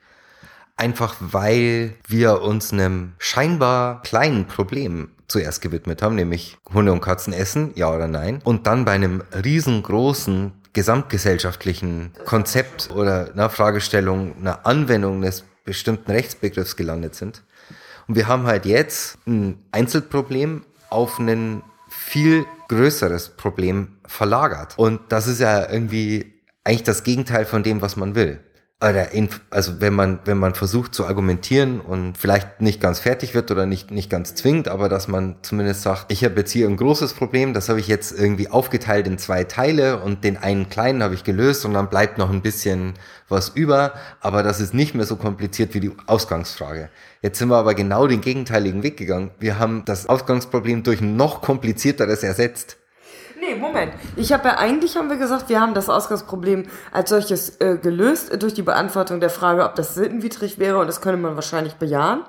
[0.80, 7.34] Einfach weil wir uns einem scheinbar kleinen Problem zuerst gewidmet haben, nämlich Hunde und Katzen
[7.34, 8.40] essen, ja oder nein.
[8.44, 16.76] Und dann bei einem riesengroßen gesamtgesellschaftlichen Konzept oder einer Fragestellung, einer Anwendung des bestimmten Rechtsbegriffs
[16.76, 17.42] gelandet sind.
[18.08, 24.78] Und wir haben halt jetzt ein Einzelproblem auf ein viel größeres Problem verlagert.
[24.78, 28.40] Und das ist ja irgendwie eigentlich das Gegenteil von dem, was man will
[28.82, 33.34] oder in, also wenn man wenn man versucht zu argumentieren und vielleicht nicht ganz fertig
[33.34, 36.66] wird oder nicht nicht ganz zwingt, aber dass man zumindest sagt, ich habe jetzt hier
[36.66, 40.70] ein großes Problem, das habe ich jetzt irgendwie aufgeteilt in zwei Teile und den einen
[40.70, 42.94] kleinen habe ich gelöst und dann bleibt noch ein bisschen
[43.28, 46.88] was über, aber das ist nicht mehr so kompliziert wie die Ausgangsfrage.
[47.20, 49.30] Jetzt sind wir aber genau den gegenteiligen Weg gegangen.
[49.38, 52.78] Wir haben das Ausgangsproblem durch ein noch komplizierteres ersetzt.
[53.50, 53.92] Nee, Moment.
[54.16, 58.30] Ich habe ja eigentlich, haben wir gesagt, wir haben das Ausgangsproblem als solches äh, gelöst
[58.40, 62.22] durch die Beantwortung der Frage, ob das sittenwidrig wäre und das könnte man wahrscheinlich bejahen.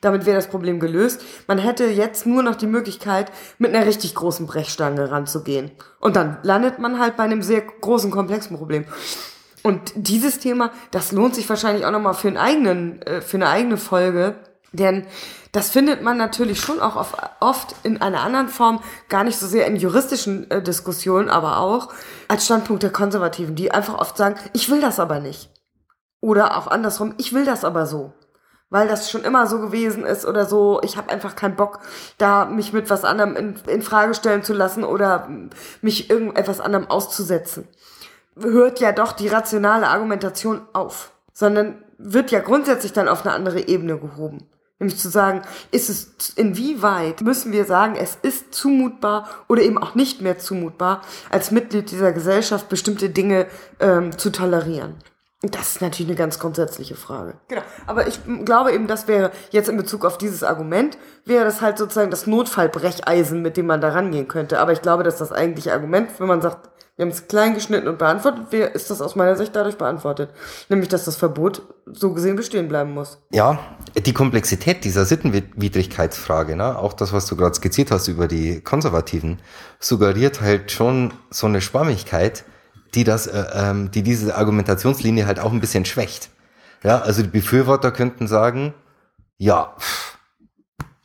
[0.00, 1.22] Damit wäre das Problem gelöst.
[1.48, 5.72] Man hätte jetzt nur noch die Möglichkeit, mit einer richtig großen Brechstange ranzugehen.
[5.98, 8.84] Und dann landet man halt bei einem sehr großen, komplexen Problem.
[9.64, 13.76] Und dieses Thema, das lohnt sich wahrscheinlich auch nochmal für einen äh, für eine eigene
[13.76, 14.36] Folge,
[14.72, 15.06] denn
[15.52, 16.96] das findet man natürlich schon auch
[17.40, 21.88] oft in einer anderen Form, gar nicht so sehr in juristischen äh, Diskussionen, aber auch
[22.28, 25.50] als Standpunkt der Konservativen, die einfach oft sagen, ich will das aber nicht.
[26.20, 28.12] Oder auch andersrum, ich will das aber so.
[28.70, 31.80] Weil das schon immer so gewesen ist oder so, ich habe einfach keinen Bock,
[32.18, 35.28] da mich mit was anderem in, in Frage stellen zu lassen oder
[35.80, 37.66] mich irgendetwas anderem auszusetzen.
[38.38, 43.66] Hört ja doch die rationale Argumentation auf, sondern wird ja grundsätzlich dann auf eine andere
[43.66, 44.46] Ebene gehoben.
[44.78, 49.96] Nämlich zu sagen, ist es, inwieweit müssen wir sagen, es ist zumutbar oder eben auch
[49.96, 53.46] nicht mehr zumutbar, als Mitglied dieser Gesellschaft bestimmte Dinge
[53.80, 54.94] ähm, zu tolerieren.
[55.42, 57.34] Das ist natürlich eine ganz grundsätzliche Frage.
[57.46, 57.62] Genau.
[57.86, 61.78] Aber ich glaube eben, das wäre jetzt in Bezug auf dieses Argument, wäre das halt
[61.78, 64.58] sozusagen das Notfallbrecheisen, mit dem man da rangehen könnte.
[64.58, 67.86] Aber ich glaube, dass das eigentliche Argument, wenn man sagt, wir haben es klein geschnitten
[67.86, 68.52] und beantwortet.
[68.74, 70.30] Ist das aus meiner Sicht dadurch beantwortet?
[70.68, 73.20] Nämlich, dass das Verbot so gesehen bestehen bleiben muss.
[73.30, 73.60] Ja,
[73.94, 79.38] die Komplexität dieser Sittenwidrigkeitsfrage, ne, auch das, was du gerade skizziert hast über die Konservativen,
[79.78, 82.44] suggeriert halt schon so eine Schwammigkeit,
[82.94, 86.30] die das, äh, ähm, die diese Argumentationslinie halt auch ein bisschen schwächt.
[86.82, 88.74] Ja, also die Befürworter könnten sagen,
[89.36, 89.74] ja,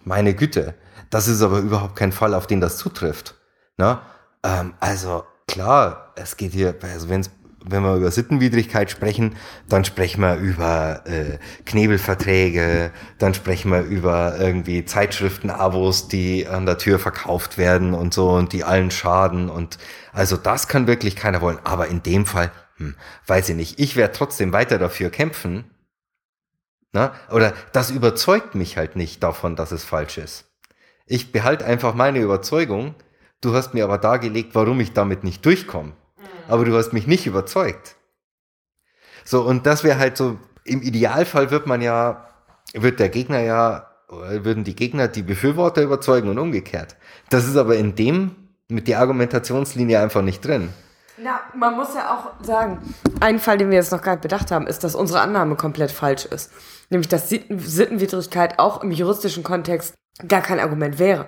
[0.04, 0.76] meine Güte,
[1.10, 3.36] das ist aber überhaupt kein Fall, auf den das zutrifft.
[3.78, 4.00] Ne?
[4.44, 7.30] Ähm, also klar, es geht hier, also wenn's,
[7.66, 9.36] wenn wir über Sittenwidrigkeit sprechen,
[9.70, 16.78] dann sprechen wir über äh, Knebelverträge, dann sprechen wir über irgendwie Zeitschriften-Abos, die an der
[16.78, 19.78] Tür verkauft werden und so und die allen schaden und
[20.12, 21.60] also das kann wirklich keiner wollen.
[21.64, 22.96] Aber in dem Fall, hm,
[23.28, 25.66] weiß ich nicht, ich werde trotzdem weiter dafür kämpfen.
[26.92, 27.14] Na?
[27.32, 30.46] Oder das überzeugt mich halt nicht davon, dass es falsch ist.
[31.06, 32.96] Ich behalte einfach meine Überzeugung,
[33.44, 35.92] Du hast mir aber dargelegt, warum ich damit nicht durchkomme.
[36.48, 37.96] Aber du hast mich nicht überzeugt.
[39.26, 42.28] So, und das wäre halt so, im Idealfall wird man ja,
[42.74, 46.96] wird der Gegner ja, würden die Gegner die Befürworter überzeugen und umgekehrt.
[47.30, 48.36] Das ist aber in dem,
[48.68, 50.70] mit der Argumentationslinie einfach nicht drin.
[51.18, 52.80] Na, man muss ja auch sagen,
[53.20, 55.92] ein Fall, den wir jetzt noch gar nicht bedacht haben, ist, dass unsere Annahme komplett
[55.92, 56.52] falsch ist.
[56.90, 59.94] Nämlich, dass Sittenwidrigkeit auch im juristischen Kontext
[60.28, 61.28] gar kein Argument wäre.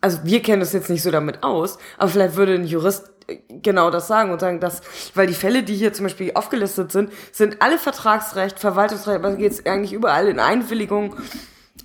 [0.00, 3.10] Also wir kennen uns jetzt nicht so damit aus, aber vielleicht würde ein Jurist
[3.48, 4.82] genau das sagen und sagen, dass,
[5.14, 9.52] weil die Fälle, die hier zum Beispiel aufgelistet sind, sind alle Vertragsrecht, Verwaltungsrecht, aber geht
[9.52, 11.16] es eigentlich überall in Einwilligung,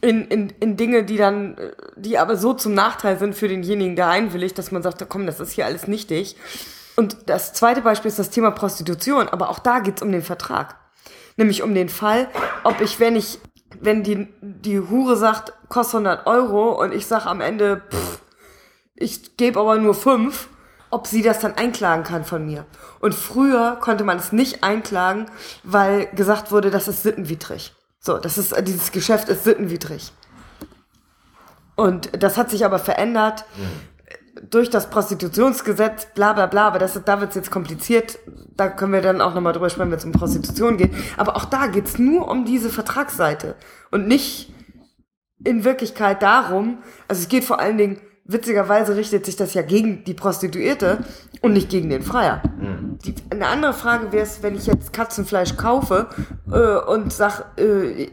[0.01, 1.57] in, in, in Dinge, die dann,
[1.95, 5.39] die aber so zum Nachteil sind für denjenigen, der einwilligt, dass man sagt, komm, das
[5.39, 6.37] ist hier alles nichtig.
[6.95, 10.75] Und das zweite Beispiel ist das Thema Prostitution, aber auch da geht's um den Vertrag.
[11.37, 12.27] Nämlich um den Fall,
[12.63, 13.39] ob ich, wenn ich,
[13.79, 18.19] wenn die, die Hure sagt, kostet 100 Euro und ich sag am Ende, pff,
[18.95, 20.49] ich gebe aber nur fünf,
[20.89, 22.65] ob sie das dann einklagen kann von mir.
[22.99, 25.25] Und früher konnte man es nicht einklagen,
[25.63, 27.73] weil gesagt wurde, das ist sittenwidrig.
[27.99, 30.11] So, das ist, dieses Geschäft ist sittenwidrig.
[31.75, 34.49] Und das hat sich aber verändert mhm.
[34.49, 38.19] durch das Prostitutionsgesetz, bla bla bla, aber das, da wird es jetzt kompliziert.
[38.55, 40.91] Da können wir dann auch nochmal drüber sprechen, wenn es um Prostitution geht.
[41.17, 43.55] Aber auch da geht's nur um diese Vertragsseite
[43.91, 44.53] und nicht
[45.43, 50.03] in Wirklichkeit darum, also es geht vor allen Dingen witzigerweise richtet sich das ja gegen
[50.03, 50.99] die Prostituierte
[51.41, 52.41] und nicht gegen den Freier.
[52.59, 52.99] Mhm.
[52.99, 56.07] Die, eine andere Frage wäre es, wenn ich jetzt Katzenfleisch kaufe
[56.51, 58.09] äh, und sag, äh,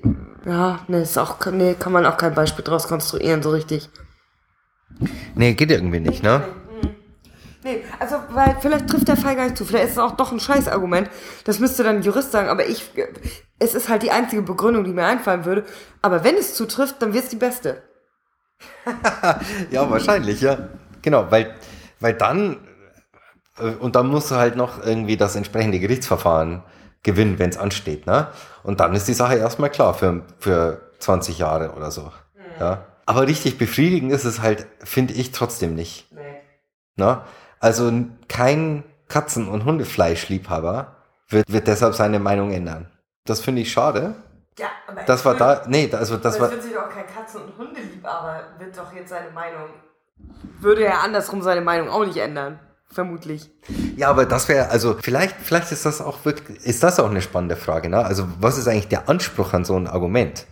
[0.47, 3.91] ja, ne, ist auch, nee, kann man auch kein Beispiel draus konstruieren, so richtig.
[5.35, 6.43] Nee, geht irgendwie nicht, ne?
[7.63, 9.65] Nee, also, weil vielleicht trifft der Fall gar nicht zu.
[9.65, 11.11] Vielleicht ist es auch doch ein Scheißargument.
[11.45, 12.93] Das müsste dann ein Jurist sagen, aber ich,
[13.59, 15.65] es ist halt die einzige Begründung, die mir einfallen würde.
[16.01, 17.83] Aber wenn es zutrifft, dann wird es die beste.
[19.71, 20.69] ja, wahrscheinlich, ja.
[21.03, 21.55] Genau, weil,
[22.01, 22.57] weil dann,
[23.59, 26.63] äh, und dann musst du halt noch irgendwie das entsprechende Gerichtsverfahren
[27.03, 28.29] gewinnen, wenn es ansteht, ne?
[28.63, 32.03] Und dann ist die Sache erstmal klar für, für 20 Jahre oder so.
[32.03, 32.61] Mhm.
[32.61, 32.87] Ja.
[33.07, 36.13] Aber richtig befriedigend ist es halt, finde ich trotzdem nicht.
[36.13, 36.21] Nee.
[36.97, 37.21] Ne?
[37.61, 37.93] Also
[38.29, 40.97] kein Katzen- und Hundefleischliebhaber
[41.29, 42.91] wird, wird deshalb seine Meinung ändern.
[43.25, 44.17] Das finde ich schade.
[44.59, 46.47] Ja, aber das war da, nee, also das war.
[46.47, 49.69] Es wird sich doch kein Katzen- und Hundeliebhaber, wird doch jetzt seine Meinung,
[50.61, 52.59] würde er andersrum seine Meinung auch nicht ändern.
[52.89, 53.51] Vermutlich.
[53.97, 57.21] Ja, aber das wäre, also vielleicht, vielleicht ist das auch wirklich, ist das auch eine
[57.21, 58.05] spannende Frage, ne?
[58.05, 60.47] Also was ist eigentlich der Anspruch an so ein Argument?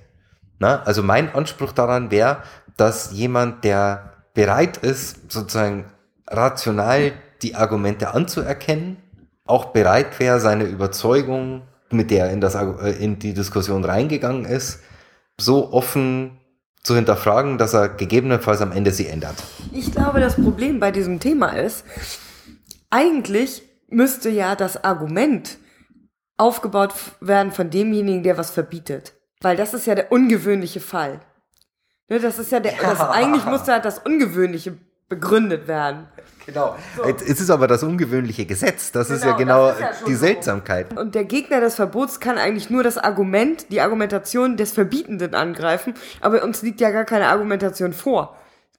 [0.59, 0.85] Ne?
[0.87, 2.38] Also mein Anspruch daran wäre,
[2.77, 5.90] dass jemand, der bereit ist, sozusagen
[6.27, 7.12] rational
[7.43, 8.97] die Argumente anzuerkennen,
[9.47, 11.62] auch bereit wäre, seine Überzeugung
[11.94, 14.80] mit der er in, das, äh, in die Diskussion reingegangen ist,
[15.38, 16.38] so offen
[16.83, 19.37] zu hinterfragen, dass er gegebenenfalls am Ende sie ändert.
[19.72, 21.85] Ich glaube, das Problem bei diesem Thema ist,
[22.90, 25.59] eigentlich müsste ja das Argument
[26.37, 29.14] aufgebaut werden von demjenigen, der was verbietet.
[29.40, 31.20] Weil das ist ja der ungewöhnliche Fall.
[32.09, 32.80] Ne, das ist ja der, ja.
[32.83, 34.76] Das, eigentlich muss ja das Ungewöhnliche
[35.09, 36.07] begründet werden.
[36.47, 36.77] Genau.
[36.97, 37.05] So.
[37.07, 38.93] Jetzt ist es aber das ungewöhnliche Gesetz.
[38.93, 40.88] Das genau, ist ja genau ist ja die Seltsamkeit.
[40.95, 41.01] So.
[41.01, 45.95] Und der Gegner des Verbots kann eigentlich nur das Argument, die Argumentation des Verbietenden angreifen,
[46.21, 48.37] aber uns liegt ja gar keine Argumentation vor.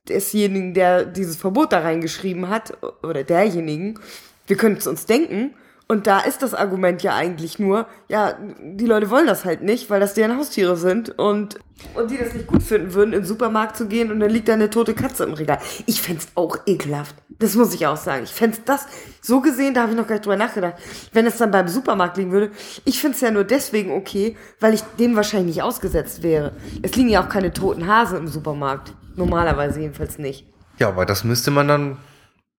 [0.07, 3.99] Desjenigen, der dieses Verbot da reingeschrieben hat, oder derjenigen,
[4.45, 5.55] wir können es uns denken,
[5.87, 9.89] und da ist das Argument ja eigentlich nur, ja, die Leute wollen das halt nicht,
[9.91, 11.59] weil das deren Haustiere sind und,
[11.93, 14.47] und die das nicht gut finden würden, in den Supermarkt zu gehen und dann liegt
[14.47, 15.59] da eine tote Katze im Regal.
[15.85, 17.15] Ich fände auch ekelhaft.
[17.37, 18.23] Das muss ich auch sagen.
[18.23, 18.87] Ich fände das,
[19.21, 20.75] so gesehen, da habe ich noch gar nicht drüber nachgedacht,
[21.13, 22.51] wenn es dann beim Supermarkt liegen würde.
[22.85, 26.53] Ich finde es ja nur deswegen okay, weil ich dem wahrscheinlich nicht ausgesetzt wäre.
[26.81, 28.93] Es liegen ja auch keine toten Hasen im Supermarkt.
[29.15, 30.47] Normalerweise jedenfalls nicht.
[30.79, 31.97] Ja, aber das müsste man dann,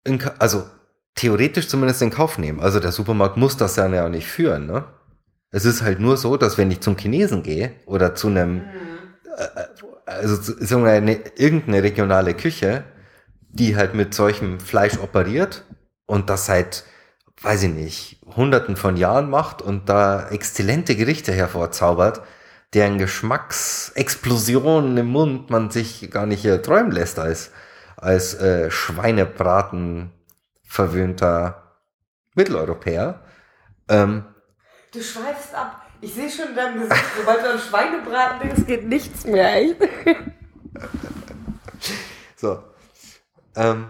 [0.04, 0.64] in, also
[1.16, 2.60] theoretisch zumindest in Kauf nehmen.
[2.60, 4.84] Also der Supermarkt muss das ja nicht führen, ne?
[5.50, 8.62] Es ist halt nur so, dass wenn ich zum Chinesen gehe oder zu einem,
[9.36, 9.48] äh,
[10.04, 12.84] also sagen wir eine, irgendeine regionale Küche,
[13.48, 15.64] die halt mit solchem Fleisch operiert
[16.04, 16.84] und das seit,
[17.40, 22.20] weiß ich nicht, hunderten von Jahren macht und da exzellente Gerichte hervorzaubert,
[22.74, 27.52] deren Geschmacksexplosionen im Mund man sich gar nicht äh, träumen lässt als,
[27.96, 30.10] als äh, Schweinebraten
[30.66, 31.62] verwöhnter
[32.34, 33.20] Mitteleuropäer.
[33.88, 34.24] Ähm,
[34.92, 35.82] du schweifst ab.
[36.00, 39.54] Ich sehe schon in deinem Gesicht, sobald du an Schweinebraten denkst, geht nichts mehr.
[39.56, 39.76] Echt?
[42.36, 42.62] so.
[43.54, 43.88] Ähm,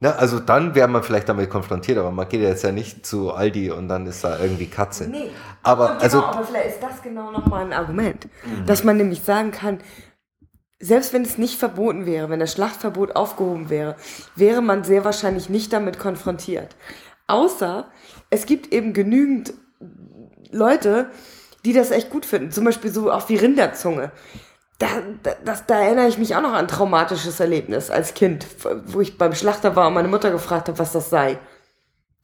[0.00, 3.32] na, also dann wäre man vielleicht damit konfrontiert, aber man geht jetzt ja nicht zu
[3.32, 5.06] Aldi und dann ist da irgendwie Katze.
[5.06, 5.30] Nee.
[5.62, 8.28] Aber, genau, also, aber vielleicht ist das genau nochmal ein Argument.
[8.44, 8.66] Mhm.
[8.66, 9.78] Dass man nämlich sagen kann,
[10.82, 13.94] selbst wenn es nicht verboten wäre, wenn das Schlachtverbot aufgehoben wäre,
[14.34, 16.74] wäre man sehr wahrscheinlich nicht damit konfrontiert.
[17.28, 17.86] Außer
[18.30, 19.54] es gibt eben genügend
[20.50, 21.10] Leute,
[21.64, 22.50] die das echt gut finden.
[22.50, 24.10] Zum Beispiel so auch wie Rinderzunge.
[24.78, 24.88] Da,
[25.22, 28.44] da, das, da erinnere ich mich auch noch an ein traumatisches Erlebnis als Kind,
[28.86, 31.38] wo ich beim Schlachter war und meine Mutter gefragt habe, was das sei.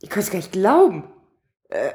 [0.01, 1.05] Ich konnte es gar nicht glauben.
[1.69, 1.93] Äh,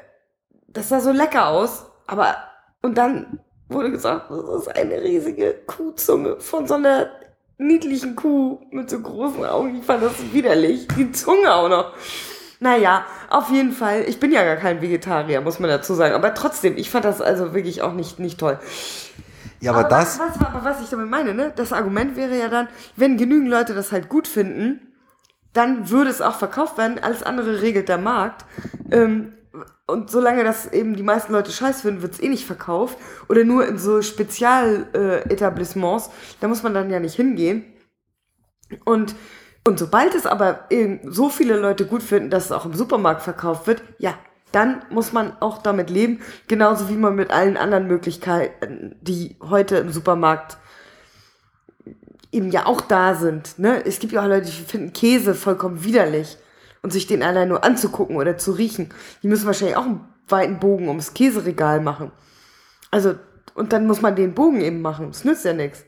[0.69, 2.37] das sah so lecker aus, aber
[2.81, 7.09] und dann wurde gesagt, das ist eine riesige Kuhzunge von so einer
[7.57, 9.77] niedlichen Kuh mit so großen Augen.
[9.79, 10.87] Ich fand das widerlich.
[10.97, 11.93] Die Zunge auch noch.
[12.59, 14.05] Naja, auf jeden Fall.
[14.07, 16.15] Ich bin ja gar kein Vegetarier, muss man dazu sagen.
[16.15, 18.59] Aber trotzdem, ich fand das also wirklich auch nicht, nicht toll.
[19.59, 20.19] Ja, aber, aber das.
[20.19, 21.51] Was, aber was ich damit meine, ne?
[21.55, 24.93] Das Argument wäre ja dann, wenn genügend Leute das halt gut finden,
[25.53, 26.99] dann würde es auch verkauft werden.
[27.01, 28.45] Alles andere regelt der Markt.
[28.91, 29.33] Ähm,
[29.85, 32.97] und solange das eben die meisten Leute scheiß finden, wird es eh nicht verkauft.
[33.27, 37.65] Oder nur in so Spezialetablissements, äh, da muss man dann ja nicht hingehen.
[38.85, 39.13] Und,
[39.65, 40.69] und sobald es aber
[41.05, 44.17] so viele Leute gut finden, dass es auch im Supermarkt verkauft wird, ja,
[44.53, 49.75] dann muss man auch damit leben, genauso wie man mit allen anderen Möglichkeiten, die heute
[49.77, 50.57] im Supermarkt
[52.31, 53.59] eben ja auch da sind.
[53.59, 53.85] Ne?
[53.85, 56.37] Es gibt ja auch Leute, die finden Käse vollkommen widerlich
[56.83, 58.89] und sich den allein nur anzugucken oder zu riechen.
[59.23, 62.11] Die müssen wahrscheinlich auch einen weiten Bogen ums Käseregal machen.
[62.91, 63.15] Also,
[63.55, 65.07] und dann muss man den Bogen eben machen.
[65.07, 65.85] Das nützt ja nichts.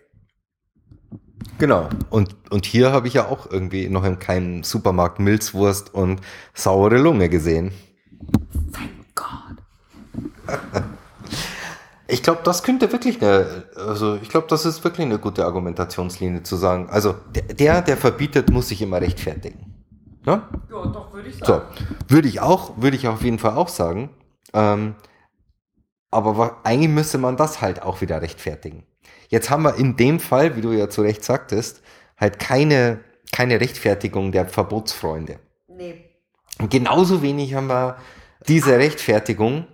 [1.59, 1.89] Genau.
[2.09, 6.21] Und, und hier habe ich ja auch irgendwie noch in keinem Supermarkt Milzwurst und
[6.53, 7.71] saure Lunge gesehen.
[8.73, 10.83] Thank God.
[12.07, 16.43] Ich glaube, das könnte wirklich eine, also ich glaube, das ist wirklich eine gute Argumentationslinie
[16.43, 16.87] zu sagen.
[16.87, 19.73] Also der, der verbietet, muss sich immer rechtfertigen.
[20.25, 20.41] Ne?
[20.75, 21.63] Ja, doch, würde ich sagen.
[21.77, 24.09] So, würde ich auch, würde ich auf jeden Fall auch sagen.
[24.53, 24.95] Ähm,
[26.11, 28.83] aber eigentlich müsste man das halt auch wieder rechtfertigen.
[29.29, 31.81] Jetzt haben wir in dem Fall, wie du ja zu Recht sagtest,
[32.17, 32.99] halt keine,
[33.31, 35.39] keine Rechtfertigung der Verbotsfreunde.
[35.67, 36.05] Nee.
[36.59, 37.97] Und genauso wenig haben wir
[38.47, 39.67] diese Rechtfertigung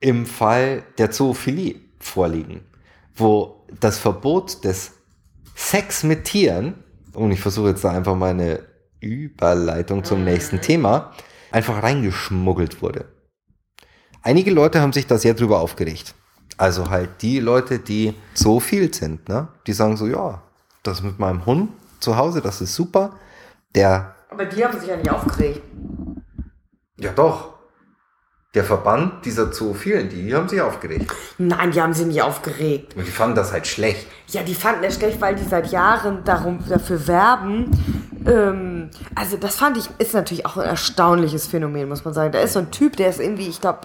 [0.00, 2.66] im Fall der Zoophilie vorliegen,
[3.14, 4.92] wo das Verbot des
[5.54, 8.65] Sex mit Tieren, und ich versuche jetzt da einfach mal eine
[9.00, 11.12] Überleitung zum nächsten Thema,
[11.50, 13.06] einfach reingeschmuggelt wurde.
[14.22, 16.14] Einige Leute haben sich da sehr drüber aufgeregt.
[16.56, 19.48] Also halt die Leute, die so viel sind, ne?
[19.66, 20.42] Die sagen so, ja,
[20.82, 23.18] das mit meinem Hund zu Hause, das ist super.
[23.74, 24.14] Der.
[24.30, 25.62] Aber die haben sich ja nicht aufgeregt.
[26.98, 27.55] Ja doch
[28.56, 31.12] der Verband dieser Zoophilen, die haben sich aufgeregt.
[31.36, 32.96] Nein, die haben sich nicht aufgeregt.
[32.96, 34.06] Und die fanden das halt schlecht.
[34.28, 37.70] Ja, die fanden das schlecht, weil die seit Jahren darum, dafür werben.
[38.26, 42.32] Ähm, also das fand ich, ist natürlich auch ein erstaunliches Phänomen, muss man sagen.
[42.32, 43.80] Da ist so ein Typ, der ist irgendwie, ich glaube,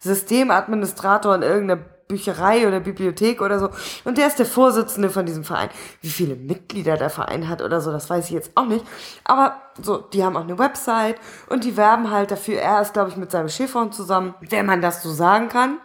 [0.00, 1.80] Systemadministrator in irgendeiner
[2.12, 3.70] Bücherei oder Bibliothek oder so.
[4.04, 5.70] Und der ist der Vorsitzende von diesem Verein.
[6.02, 8.84] Wie viele Mitglieder der Verein hat oder so, das weiß ich jetzt auch nicht.
[9.24, 11.16] Aber so, die haben auch eine Website
[11.48, 12.60] und die werben halt dafür.
[12.60, 15.78] Er ist, glaube ich, mit seinem Schäferhund zusammen, wenn man das so sagen kann.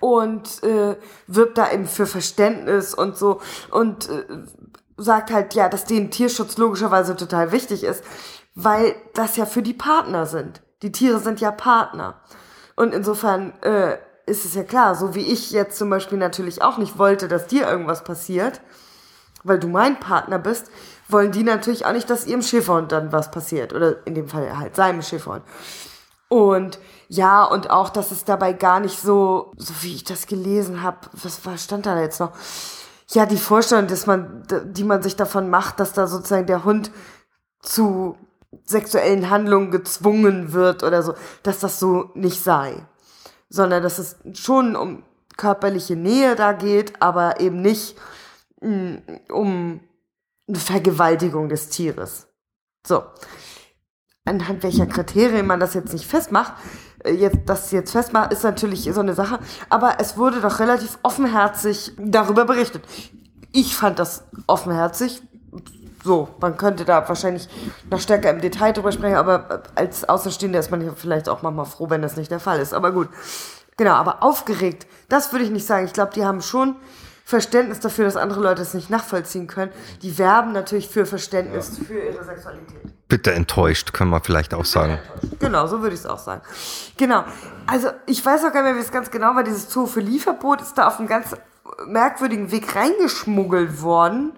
[0.00, 3.40] Und äh, wirbt da eben für Verständnis und so.
[3.70, 4.24] Und äh,
[4.98, 8.04] sagt halt, ja, dass denen Tierschutz logischerweise total wichtig ist,
[8.54, 10.60] weil das ja für die Partner sind.
[10.82, 12.20] Die Tiere sind ja Partner.
[12.76, 13.96] Und insofern äh,
[14.28, 17.46] ist es ja klar, so wie ich jetzt zum Beispiel natürlich auch nicht wollte, dass
[17.46, 18.60] dir irgendwas passiert,
[19.42, 20.70] weil du mein Partner bist,
[21.08, 23.72] wollen die natürlich auch nicht, dass ihrem Schäferhund dann was passiert.
[23.72, 25.42] Oder in dem Fall halt seinem Schäferhund.
[26.28, 30.82] Und ja, und auch, dass es dabei gar nicht so, so wie ich das gelesen
[30.82, 32.32] habe, was, was stand da jetzt noch?
[33.08, 36.90] Ja, die Vorstellung, dass man, die man sich davon macht, dass da sozusagen der Hund
[37.62, 38.18] zu
[38.64, 42.86] sexuellen Handlungen gezwungen wird oder so, dass das so nicht sei
[43.48, 45.02] sondern dass es schon um
[45.36, 47.96] körperliche Nähe da geht, aber eben nicht
[48.60, 49.80] mh, mm, um
[50.48, 52.26] eine Vergewaltigung des Tieres.
[52.86, 53.04] So.
[54.24, 56.52] Anhand welcher Kriterien man das jetzt nicht festmacht,
[57.04, 59.38] äh, jetzt, das jetzt festmacht, ist natürlich so eine Sache.
[59.70, 62.84] Aber es wurde doch relativ offenherzig darüber berichtet.
[63.52, 65.22] Ich fand das offenherzig.
[66.04, 67.48] So, man könnte da wahrscheinlich
[67.90, 71.66] noch stärker im Detail drüber sprechen, aber als Außenstehender ist man hier vielleicht auch manchmal
[71.66, 72.72] froh, wenn das nicht der Fall ist.
[72.72, 73.08] Aber gut.
[73.76, 75.86] Genau, aber aufgeregt, das würde ich nicht sagen.
[75.86, 76.76] Ich glaube, die haben schon
[77.24, 79.70] Verständnis dafür, dass andere Leute es nicht nachvollziehen können.
[80.02, 81.84] Die werben natürlich für Verständnis ja.
[81.84, 82.80] für ihre Sexualität.
[83.06, 84.98] Bitte enttäuscht, können wir vielleicht auch sagen.
[85.38, 86.42] Genau, so würde ich es auch sagen.
[86.96, 87.24] Genau.
[87.66, 89.44] Also ich weiß auch gar nicht mehr, wie es ganz genau war.
[89.44, 91.34] Dieses Zoophilie-Verbot ist da auf einem ganz
[91.86, 94.32] merkwürdigen Weg reingeschmuggelt worden.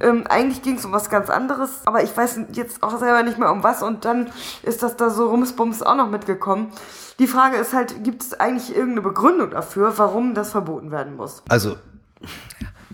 [0.00, 3.38] Ähm, eigentlich ging es um was ganz anderes, aber ich weiß jetzt auch selber nicht
[3.38, 4.30] mehr um was und dann
[4.62, 6.72] ist das da so rumsbums auch noch mitgekommen.
[7.18, 11.42] Die Frage ist halt, gibt es eigentlich irgendeine Begründung dafür, warum das verboten werden muss?
[11.48, 11.76] Also,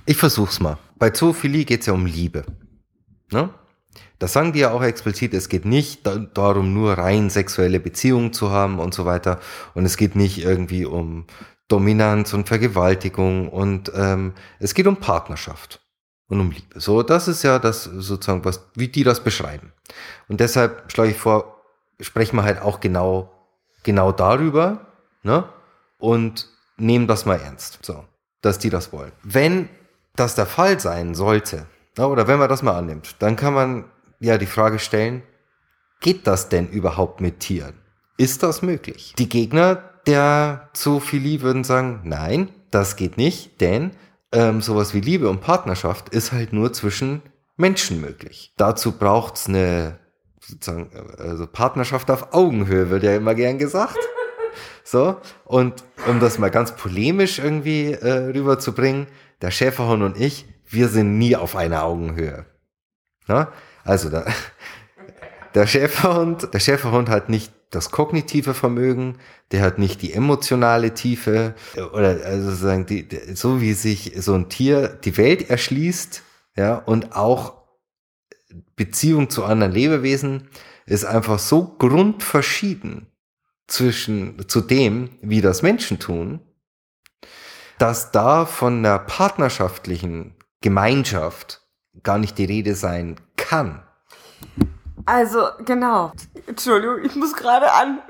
[0.06, 0.78] ich versuch's mal.
[0.96, 2.44] Bei Zoophilie geht es ja um Liebe.
[3.32, 3.50] Ne?
[4.20, 8.32] Das sagen die ja auch explizit, es geht nicht da darum, nur rein sexuelle Beziehungen
[8.32, 9.40] zu haben und so weiter.
[9.74, 11.26] Und es geht nicht irgendwie um
[11.68, 15.80] Dominanz und Vergewaltigung und ähm, es geht um Partnerschaft
[16.28, 16.80] und um Liebe.
[16.80, 19.72] So, das ist ja das sozusagen, was, wie die das beschreiben.
[20.28, 21.62] Und deshalb schlage ich vor,
[22.00, 23.32] sprechen wir halt auch genau,
[23.82, 24.86] genau darüber,
[25.22, 25.48] ne?
[25.98, 27.78] Und nehmen das mal ernst.
[27.82, 28.04] So,
[28.40, 29.12] dass die das wollen.
[29.22, 29.68] Wenn
[30.16, 31.66] das der Fall sein sollte,
[31.98, 33.84] oder wenn man das mal annimmt, dann kann man
[34.18, 35.22] ja die Frage stellen,
[36.00, 37.74] geht das denn überhaupt mit Tieren?
[38.16, 39.14] Ist das möglich?
[39.18, 43.92] Die Gegner der Zoophilie würden sagen, nein, das geht nicht, denn
[44.32, 47.22] ähm, sowas wie Liebe und Partnerschaft ist halt nur zwischen
[47.56, 48.52] Menschen möglich.
[48.56, 49.98] Dazu braucht's eine
[50.40, 53.98] sozusagen, also Partnerschaft auf Augenhöhe, wird ja immer gern gesagt.
[54.84, 59.06] So, und um das mal ganz polemisch irgendwie äh, rüberzubringen,
[59.40, 62.44] der Schäferhund und ich, wir sind nie auf einer Augenhöhe.
[63.28, 63.52] Na?
[63.84, 64.26] Also der,
[65.54, 69.18] der Schäferhund, der Schäferhund hat nicht das kognitive Vermögen,
[69.50, 71.54] der hat nicht die emotionale Tiefe
[71.92, 76.22] oder also sozusagen die, so wie sich so ein Tier die Welt erschließt,
[76.54, 77.62] ja, und auch
[78.76, 80.48] Beziehung zu anderen Lebewesen
[80.84, 83.06] ist einfach so grundverschieden
[83.66, 86.40] zwischen zu dem, wie das Menschen tun,
[87.78, 91.62] dass da von einer partnerschaftlichen Gemeinschaft
[92.02, 93.82] gar nicht die Rede sein kann.
[95.06, 96.12] Also, genau.
[96.46, 98.00] Entschuldigung, ich muss gerade an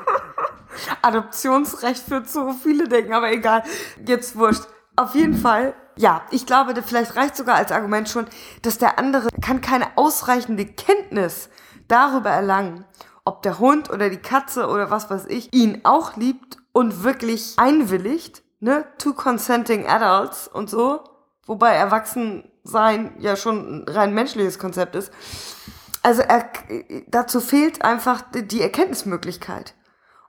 [1.02, 3.62] Adoptionsrecht für zu viele denken, aber egal.
[4.06, 4.64] Jetzt wurscht.
[4.96, 8.26] Auf jeden Fall, ja, ich glaube, vielleicht reicht sogar als Argument schon,
[8.62, 11.48] dass der andere kann keine ausreichende Kenntnis
[11.88, 12.84] darüber erlangen,
[13.24, 17.54] ob der Hund oder die Katze oder was weiß ich ihn auch liebt und wirklich
[17.56, 21.02] einwilligt, ne, to consenting adults und so,
[21.46, 25.12] wobei Erwachsensein ja schon ein rein menschliches Konzept ist
[26.04, 26.44] also er,
[27.08, 29.74] dazu fehlt einfach die Erkenntnismöglichkeit.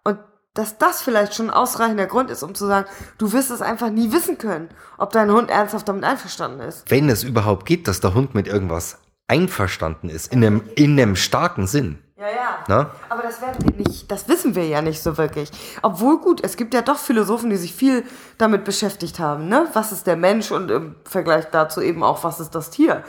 [0.03, 0.17] Und
[0.53, 3.89] dass das vielleicht schon ein ausreichender Grund ist, um zu sagen, du wirst es einfach
[3.89, 6.89] nie wissen können, ob dein Hund ernsthaft damit einverstanden ist.
[6.89, 11.17] Wenn es überhaupt geht, dass der Hund mit irgendwas einverstanden ist, in einem, in einem
[11.17, 11.99] starken Sinn.
[12.17, 12.63] Ja, ja.
[12.69, 12.91] Na?
[13.09, 15.51] Aber das werden wir nicht, das wissen wir ja nicht so wirklich.
[15.82, 18.05] Obwohl gut, es gibt ja doch Philosophen, die sich viel
[18.38, 19.67] damit beschäftigt haben, ne?
[19.73, 23.03] Was ist der Mensch und im Vergleich dazu eben auch, was ist das Tier?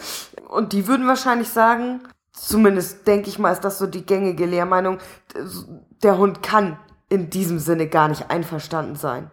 [0.49, 2.01] Und die würden wahrscheinlich sagen,
[2.37, 4.99] zumindest denke ich mal, ist das so die gängige Lehrmeinung,
[6.03, 6.78] der Hund kann
[7.09, 9.30] in diesem Sinne gar nicht einverstanden sein,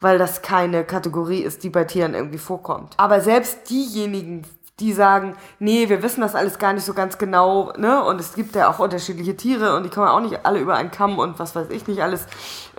[0.00, 2.94] weil das keine Kategorie ist, die bei Tieren irgendwie vorkommt.
[2.98, 4.42] Aber selbst diejenigen,
[4.80, 8.34] die sagen, nee, wir wissen das alles gar nicht so ganz genau, ne, und es
[8.34, 11.38] gibt ja auch unterschiedliche Tiere und die kommen auch nicht alle über einen Kamm und
[11.38, 12.26] was weiß ich nicht alles.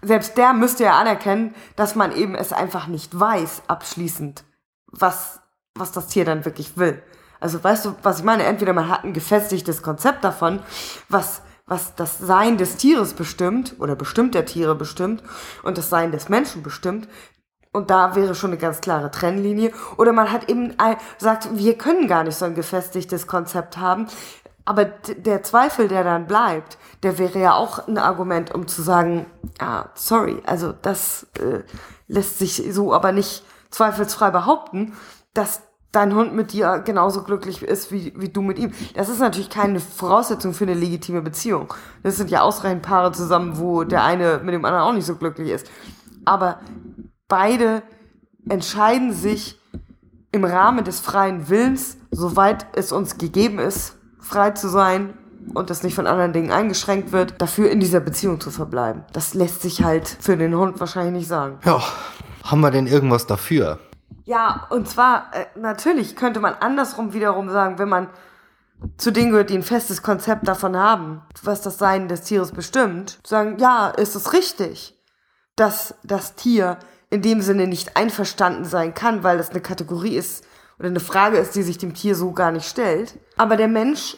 [0.02, 4.44] Selbst der müsste ja anerkennen, dass man eben es einfach nicht weiß, abschließend,
[4.88, 5.40] was,
[5.76, 7.02] was das Tier dann wirklich will.
[7.44, 8.44] Also weißt du, was ich meine?
[8.44, 10.62] Entweder man hat ein gefestigtes Konzept davon,
[11.10, 15.24] was was das Sein des Tieres bestimmt oder bestimmt der Tiere bestimmt
[15.64, 17.08] und das Sein des Menschen bestimmt.
[17.72, 19.72] Und da wäre schon eine ganz klare Trennlinie.
[19.98, 24.08] Oder man hat eben ein, sagt, wir können gar nicht so ein gefestigtes Konzept haben.
[24.66, 29.26] Aber der Zweifel, der dann bleibt, der wäre ja auch ein Argument, um zu sagen,
[29.60, 31.64] ah, sorry, also das äh,
[32.08, 34.94] lässt sich so aber nicht zweifelsfrei behaupten,
[35.34, 35.62] dass
[35.94, 38.74] dein Hund mit dir genauso glücklich ist wie, wie du mit ihm.
[38.96, 41.74] Das ist natürlich keine Voraussetzung für eine legitime Beziehung.
[42.02, 45.16] Das sind ja ausreichend Paare zusammen, wo der eine mit dem anderen auch nicht so
[45.16, 45.70] glücklich ist.
[46.26, 46.60] Aber
[47.28, 47.84] beide
[48.50, 49.60] entscheiden sich
[50.32, 55.14] im Rahmen des freien Willens, soweit es uns gegeben ist, frei zu sein
[55.54, 59.04] und das nicht von anderen Dingen eingeschränkt wird, dafür in dieser Beziehung zu verbleiben.
[59.14, 61.60] Das lässt sich halt für den Hund wahrscheinlich nicht sagen.
[61.64, 61.84] Ja,
[62.44, 63.78] haben wir denn irgendwas dafür?
[64.26, 68.10] Ja, und zwar, äh, natürlich könnte man andersrum wiederum sagen, wenn man
[68.98, 73.20] zu denen gehört, die ein festes Konzept davon haben, was das Sein des Tieres bestimmt,
[73.26, 74.98] sagen, ja, ist es richtig,
[75.56, 76.78] dass das Tier
[77.10, 80.46] in dem Sinne nicht einverstanden sein kann, weil das eine Kategorie ist
[80.80, 83.20] oder eine Frage ist, die sich dem Tier so gar nicht stellt.
[83.38, 84.18] Aber der Mensch,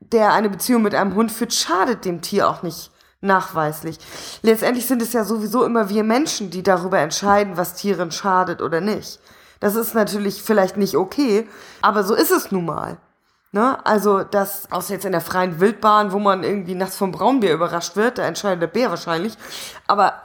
[0.00, 3.98] der eine Beziehung mit einem Hund führt, schadet dem Tier auch nicht nachweislich.
[4.42, 8.80] Letztendlich sind es ja sowieso immer wir Menschen, die darüber entscheiden, was Tieren schadet oder
[8.80, 9.18] nicht.
[9.60, 11.48] Das ist natürlich vielleicht nicht okay,
[11.82, 12.98] aber so ist es nun mal.
[13.50, 13.84] Ne?
[13.86, 17.96] Also das, außer jetzt in der freien Wildbahn, wo man irgendwie nachts vom Braunbär überrascht
[17.96, 19.36] wird, da entscheidet der Bär wahrscheinlich.
[19.86, 20.22] Aber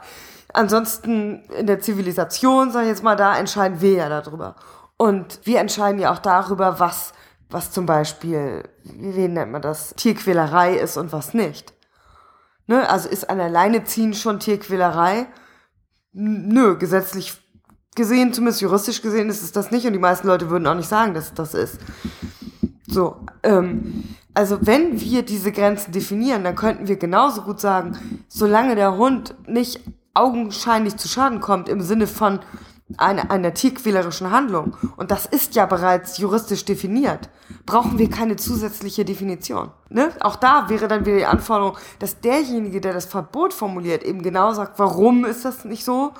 [0.52, 4.56] ansonsten in der Zivilisation, sag ich jetzt mal, da entscheiden wir ja darüber.
[4.96, 7.12] Und wir entscheiden ja auch darüber, was,
[7.48, 11.72] was zum Beispiel, wie nennt man das, Tierquälerei ist und was nicht.
[12.66, 12.88] Ne?
[12.88, 15.26] Also ist ein Alleineziehen schon Tierquälerei?
[16.12, 17.43] Nö, gesetzlich
[17.94, 20.88] gesehen, zumindest juristisch gesehen, ist es das nicht und die meisten Leute würden auch nicht
[20.88, 21.78] sagen, dass es das ist.
[22.86, 28.74] So, ähm, also wenn wir diese Grenzen definieren, dann könnten wir genauso gut sagen, solange
[28.74, 29.80] der Hund nicht
[30.12, 32.40] augenscheinlich zu Schaden kommt im Sinne von
[32.96, 37.30] einer, einer tierquälerischen Handlung, und das ist ja bereits juristisch definiert,
[37.64, 39.70] brauchen wir keine zusätzliche Definition.
[39.88, 40.10] Ne?
[40.20, 44.52] Auch da wäre dann wieder die Anforderung, dass derjenige, der das Verbot formuliert, eben genau
[44.52, 46.12] sagt, warum ist das nicht so?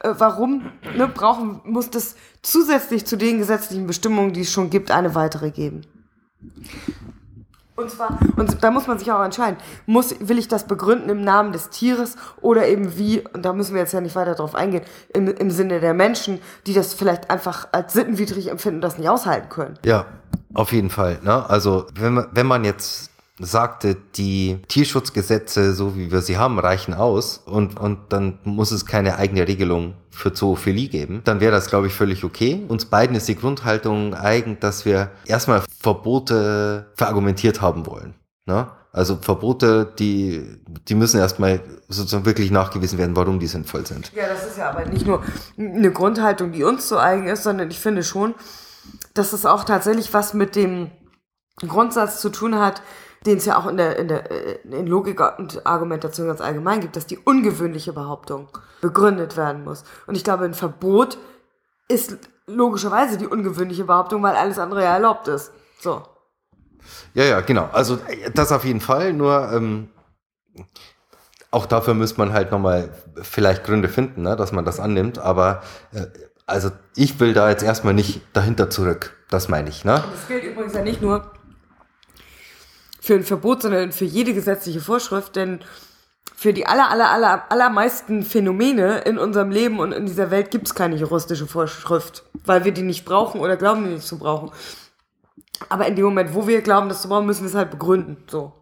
[0.00, 4.90] Äh, warum ne, brauchen, muss das zusätzlich zu den gesetzlichen Bestimmungen, die es schon gibt,
[4.90, 5.82] eine weitere geben?
[7.74, 11.20] Und zwar, und da muss man sich auch entscheiden, muss, will ich das begründen im
[11.20, 14.56] Namen des Tieres oder eben wie, und da müssen wir jetzt ja nicht weiter drauf
[14.56, 14.82] eingehen,
[15.14, 19.48] im, im Sinne der Menschen, die das vielleicht einfach als sittenwidrig empfinden, das nicht aushalten
[19.48, 19.78] können.
[19.84, 20.06] Ja,
[20.54, 21.20] auf jeden Fall.
[21.22, 21.48] Ne?
[21.48, 27.42] Also wenn wenn man jetzt sagte, die Tierschutzgesetze, so wie wir sie haben, reichen aus
[27.46, 31.86] und, und dann muss es keine eigene Regelung für Zoophilie geben, dann wäre das, glaube
[31.86, 32.64] ich, völlig okay.
[32.68, 38.14] Uns beiden ist die Grundhaltung eigen, dass wir erstmal Verbote verargumentiert haben wollen.
[38.46, 38.68] Ne?
[38.92, 44.12] Also Verbote, die, die müssen erstmal sozusagen wirklich nachgewiesen werden, warum die sinnvoll sind.
[44.14, 45.22] Ja, das ist ja aber nicht nur
[45.56, 48.34] eine Grundhaltung, die uns so eigen ist, sondern ich finde schon,
[49.14, 50.90] dass es auch tatsächlich was mit dem
[51.60, 52.82] Grundsatz zu tun hat,
[53.26, 56.80] den es ja auch in der, in der äh, in Logik und Argumentation ganz allgemein
[56.80, 58.48] gibt, dass die ungewöhnliche Behauptung
[58.80, 59.84] begründet werden muss.
[60.06, 61.18] Und ich glaube, ein Verbot
[61.88, 62.16] ist
[62.46, 65.52] logischerweise die ungewöhnliche Behauptung, weil alles andere ja erlaubt ist.
[65.80, 66.02] So.
[67.14, 67.68] Ja, ja, genau.
[67.72, 67.98] Also
[68.34, 69.12] das auf jeden Fall.
[69.12, 69.88] Nur ähm,
[71.50, 72.90] auch dafür müsste man halt nochmal
[73.22, 75.18] vielleicht Gründe finden, ne, dass man das annimmt.
[75.18, 75.62] Aber
[75.92, 76.06] äh,
[76.46, 79.16] also ich will da jetzt erstmal nicht dahinter zurück.
[79.28, 79.84] Das meine ich.
[79.84, 80.02] Ne?
[80.10, 81.30] Das gilt übrigens ja nicht nur
[83.08, 85.60] für ein Verbot, sondern für jede gesetzliche Vorschrift, denn
[86.36, 90.66] für die aller, aller, aller, allermeisten Phänomene in unserem Leben und in dieser Welt gibt
[90.66, 94.50] es keine juristische Vorschrift, weil wir die nicht brauchen oder glauben, die nicht zu brauchen.
[95.70, 98.18] Aber in dem Moment, wo wir glauben, das zu brauchen, müssen wir es halt begründen.
[98.30, 98.52] So.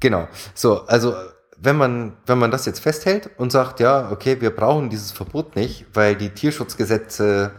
[0.00, 0.26] Genau.
[0.54, 1.14] So, also
[1.58, 5.56] wenn man, wenn man das jetzt festhält und sagt, ja, okay, wir brauchen dieses Verbot
[5.56, 7.52] nicht, weil die Tierschutzgesetze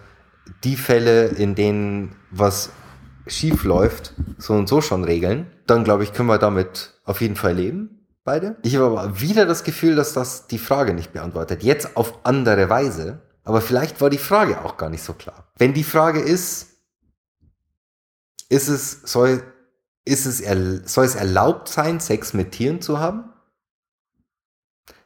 [0.64, 2.72] die Fälle, in denen was
[3.28, 7.36] schief läuft, so und so schon regeln, dann glaube ich, können wir damit auf jeden
[7.36, 8.58] Fall leben, beide.
[8.64, 11.64] Ich habe aber wieder das Gefühl, dass das die Frage nicht beantwortet.
[11.64, 15.52] Jetzt auf andere Weise, aber vielleicht war die Frage auch gar nicht so klar.
[15.58, 16.68] Wenn die Frage ist,
[18.50, 19.44] ist es, soll,
[20.06, 20.40] ist es,
[20.92, 23.34] soll es erlaubt sein, Sex mit Tieren zu haben?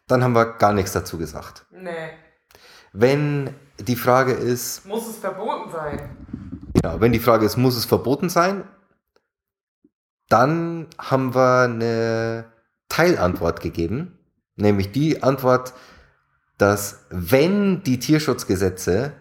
[0.07, 1.65] Dann haben wir gar nichts dazu gesagt.
[1.72, 2.09] Nee.
[2.93, 4.86] Wenn die Frage ist.
[4.86, 6.17] Muss es verboten sein?
[6.82, 8.63] Genau, wenn die Frage ist, muss es verboten sein?
[10.29, 12.45] Dann haben wir eine
[12.89, 14.17] Teilantwort gegeben,
[14.55, 15.73] nämlich die Antwort,
[16.57, 19.13] dass wenn die Tierschutzgesetze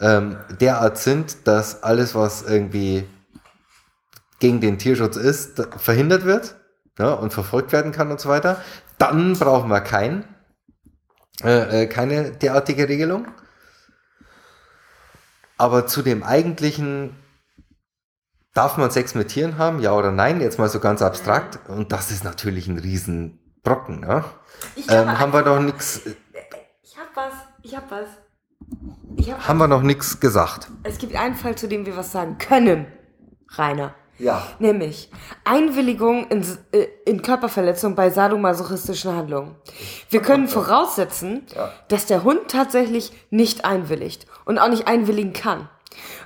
[0.00, 3.04] ähm, derart sind, dass alles, was irgendwie
[4.38, 6.56] gegen den Tierschutz ist, verhindert wird
[6.98, 8.60] ja, und verfolgt werden kann und so weiter,
[8.98, 10.24] dann brauchen wir kein,
[11.42, 13.28] äh, äh keine derartige Regelung.
[15.62, 17.14] Aber zu dem eigentlichen,
[18.52, 21.60] darf man Sex mit Tieren haben, ja oder nein, jetzt mal so ganz abstrakt.
[21.68, 24.00] Und das ist natürlich ein Riesenbrocken.
[24.00, 24.24] Ne?
[24.88, 26.00] Ähm, haben wir doch nichts.
[26.82, 28.08] Ich hab was, ich hab was.
[29.14, 29.68] Ich hab haben was.
[29.68, 30.68] wir noch nichts gesagt.
[30.82, 32.88] Es gibt einen Fall, zu dem wir was sagen können,
[33.50, 33.94] Rainer.
[34.22, 34.40] Ja.
[34.60, 35.10] Nämlich
[35.44, 39.56] Einwilligung in, äh, in Körperverletzung bei sadomasochistischen Handlungen.
[40.10, 41.70] Wir können voraussetzen, ja.
[41.88, 45.68] dass der Hund tatsächlich nicht einwilligt und auch nicht einwilligen kann.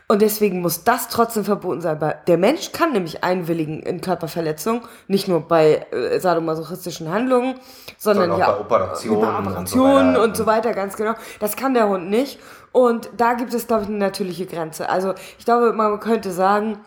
[0.09, 1.99] Und deswegen muss das trotzdem verboten sein.
[2.27, 7.55] Der Mensch kann nämlich einwilligen in Körperverletzung, nicht nur bei äh, sadomasochistischen Handlungen,
[7.97, 11.15] sondern, sondern ja bei Operationen, bei Operationen und, so und so weiter, ganz genau.
[11.41, 12.39] Das kann der Hund nicht.
[12.73, 14.91] Und da gibt es, glaube ich, eine natürliche Grenze.
[14.91, 16.79] Also ich glaube, man könnte sagen,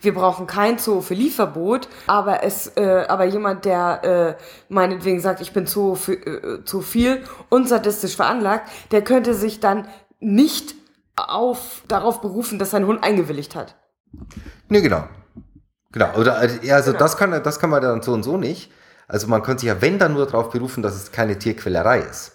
[0.00, 4.42] wir brauchen kein Zoophilie-Verbot, aber es, äh, aber jemand, der äh,
[4.72, 9.88] meinetwegen sagt, ich bin zu, äh, zu viel und sadistisch veranlagt, der könnte sich dann
[10.20, 10.74] nicht
[11.16, 13.76] auf darauf berufen, dass sein Hund eingewilligt hat.
[14.68, 15.04] Nee, genau.
[15.92, 16.14] Genau.
[16.16, 17.02] Oder also, also genau.
[17.02, 18.70] das kann das kann man dann so und so nicht.
[19.06, 22.32] Also man könnte sich ja, wenn dann nur darauf berufen, dass es keine Tierquälerei ist.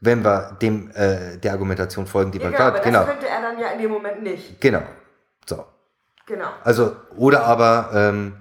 [0.00, 2.80] Wenn wir dem äh, der Argumentation folgen, die ja, wir genau, gerade.
[2.82, 2.98] Genau.
[3.00, 4.60] Das könnte er dann ja in dem Moment nicht.
[4.60, 4.82] Genau.
[6.26, 6.48] Genau.
[6.62, 8.36] Also, oder aber ähm,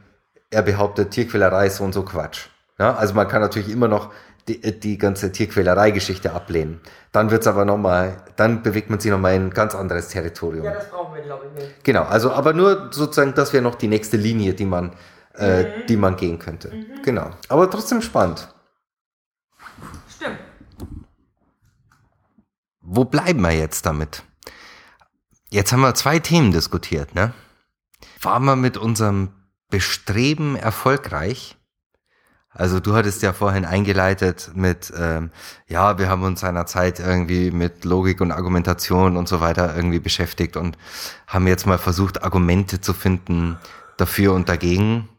[0.50, 2.48] er behauptet, Tierquälerei ist so und so Quatsch.
[2.80, 4.12] Ja, also man kann natürlich immer noch
[4.48, 6.82] die, die ganze Tierquälerei-Geschichte ablehnen.
[7.12, 10.66] Dann wird's aber nochmal, dann bewegt man sich nochmal in ein ganz anderes Territorium.
[10.66, 11.84] Ja, das brauchen wir, glaube ich, nicht.
[11.84, 14.94] Genau, also aber nur sozusagen, das wäre noch die nächste Linie, die man,
[15.36, 15.86] äh, mhm.
[15.88, 16.70] die man gehen könnte.
[16.74, 17.02] Mhm.
[17.04, 17.32] Genau.
[17.48, 18.48] Aber trotzdem spannend.
[20.10, 20.40] Stimmt.
[22.82, 24.24] Wo bleiben wir jetzt damit?
[25.50, 27.34] Jetzt haben wir zwei Themen diskutiert, ne?
[28.24, 29.30] Waren wir mit unserem
[29.70, 31.58] Bestreben erfolgreich?
[32.56, 35.32] Also du hattest ja vorhin eingeleitet mit, ähm,
[35.68, 40.56] ja, wir haben uns seinerzeit irgendwie mit Logik und Argumentation und so weiter irgendwie beschäftigt
[40.56, 40.78] und
[41.26, 43.58] haben jetzt mal versucht, Argumente zu finden
[43.98, 45.10] dafür und dagegen.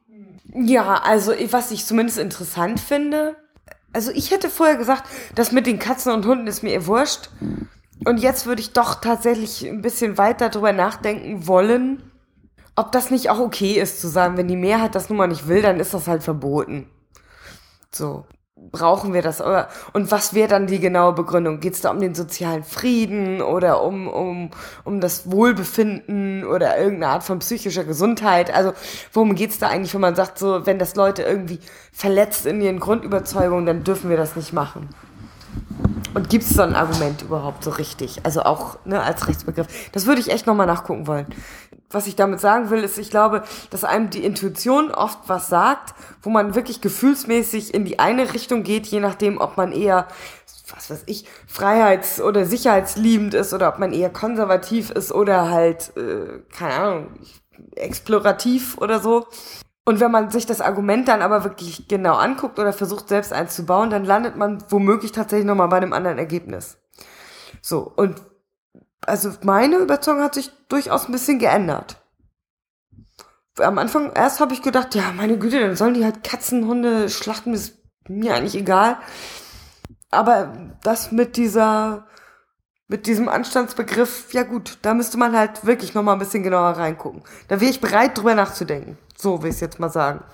[0.55, 3.35] Ja, also was ich zumindest interessant finde,
[3.93, 7.31] also ich hätte vorher gesagt, das mit den Katzen und Hunden ist mir wurscht.
[8.05, 12.03] Und jetzt würde ich doch tatsächlich ein bisschen weiter drüber nachdenken wollen,
[12.77, 15.49] ob das nicht auch okay ist zu sagen, wenn die Mehrheit das nun mal nicht
[15.49, 16.89] will, dann ist das halt verboten.
[17.93, 18.25] So.
[18.71, 19.43] Brauchen wir das?
[19.93, 21.61] Und was wäre dann die genaue Begründung?
[21.61, 24.51] Geht es da um den sozialen Frieden oder um, um,
[24.85, 28.55] um das Wohlbefinden oder irgendeine Art von psychischer Gesundheit?
[28.55, 28.73] Also
[29.13, 31.59] worum geht es da eigentlich, wenn man sagt, so, wenn das Leute irgendwie
[31.93, 34.89] verletzt in ihren Grundüberzeugungen, dann dürfen wir das nicht machen?
[36.15, 38.21] Und gibt es so ein Argument überhaupt so richtig?
[38.25, 39.67] Also auch ne, als Rechtsbegriff.
[39.91, 41.27] Das würde ich echt nochmal nachgucken wollen.
[41.95, 45.95] Was ich damit sagen will, ist, ich glaube, dass einem die Intuition oft was sagt,
[46.23, 50.09] wo man wirklich gefühlsmäßig in die eine Richtung geht, je nachdem, ob man eher,
[50.75, 55.97] was weiß ich, freiheits- oder sicherheitsliebend ist oder ob man eher konservativ ist oder halt,
[55.97, 57.07] äh, keine Ahnung,
[57.77, 59.29] explorativ oder so.
[59.85, 63.55] Und wenn man sich das Argument dann aber wirklich genau anguckt oder versucht selbst eins
[63.55, 66.77] zu bauen, dann landet man womöglich tatsächlich nochmal bei einem anderen Ergebnis.
[67.63, 68.21] So, und
[69.07, 71.97] also meine Überzeugung hat sich durchaus ein bisschen geändert.
[73.59, 77.09] Am Anfang erst habe ich gedacht, ja, meine Güte, dann sollen die halt Katzen, Hunde
[77.09, 77.79] schlachten, ist
[78.09, 78.97] mir eigentlich egal.
[80.11, 80.53] Aber
[80.83, 82.07] das mit dieser,
[82.89, 87.23] mit diesem Anstandsbegriff, ja gut, da müsste man halt wirklich nochmal ein bisschen genauer reingucken.
[87.49, 88.99] Da wäre ich bereit, drüber nachzudenken.
[89.17, 90.25] So will ich es jetzt mal sagen.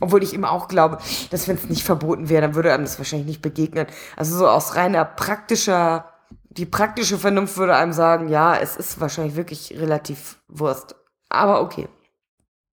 [0.00, 0.98] Obwohl ich eben auch glaube,
[1.30, 3.86] dass wenn es nicht verboten wäre, dann würde einem das wahrscheinlich nicht begegnen.
[4.16, 6.09] Also so aus reiner praktischer,
[6.50, 10.96] die praktische Vernunft würde einem sagen, ja, es ist wahrscheinlich wirklich relativ Wurst.
[11.28, 11.88] Aber okay.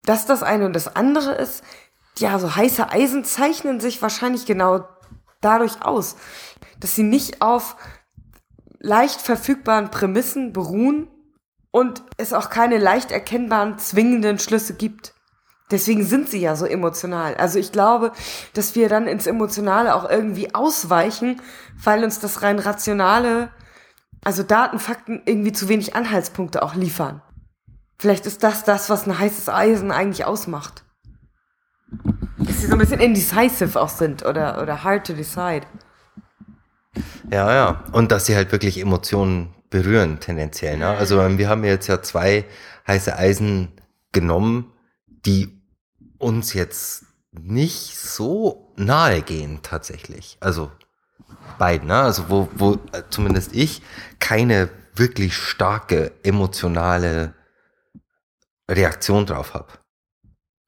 [0.04, 1.62] Das das eine und das andere ist,
[2.18, 4.86] ja, so heiße Eisen zeichnen sich wahrscheinlich genau
[5.40, 6.16] dadurch aus,
[6.80, 7.76] dass sie nicht auf
[8.80, 11.08] leicht verfügbaren Prämissen beruhen
[11.70, 15.14] und es auch keine leicht erkennbaren zwingenden Schlüsse gibt.
[15.70, 17.36] Deswegen sind sie ja so emotional.
[17.36, 18.12] Also ich glaube,
[18.54, 21.40] dass wir dann ins Emotionale auch irgendwie ausweichen,
[21.82, 23.50] weil uns das rein rationale,
[24.22, 27.22] also Daten, Fakten irgendwie zu wenig Anhaltspunkte auch liefern.
[27.98, 30.84] Vielleicht ist das das, was ein heißes Eisen eigentlich ausmacht.
[32.38, 35.66] Dass sie so ein bisschen indecisive auch sind oder, oder hard to decide.
[37.30, 37.84] Ja, ja.
[37.92, 40.76] Und dass sie halt wirklich Emotionen berühren, tendenziell.
[40.76, 40.88] Ne?
[40.88, 42.44] Also wir haben jetzt ja zwei
[42.86, 43.72] heiße Eisen
[44.12, 44.72] genommen,
[45.06, 45.62] die
[46.18, 50.36] uns jetzt nicht so nahe gehen tatsächlich.
[50.40, 50.72] Also
[51.58, 52.00] beiden, ne?
[52.00, 53.82] Also wo, wo äh, zumindest ich
[54.18, 57.34] keine wirklich starke emotionale
[58.70, 59.68] Reaktion drauf habe.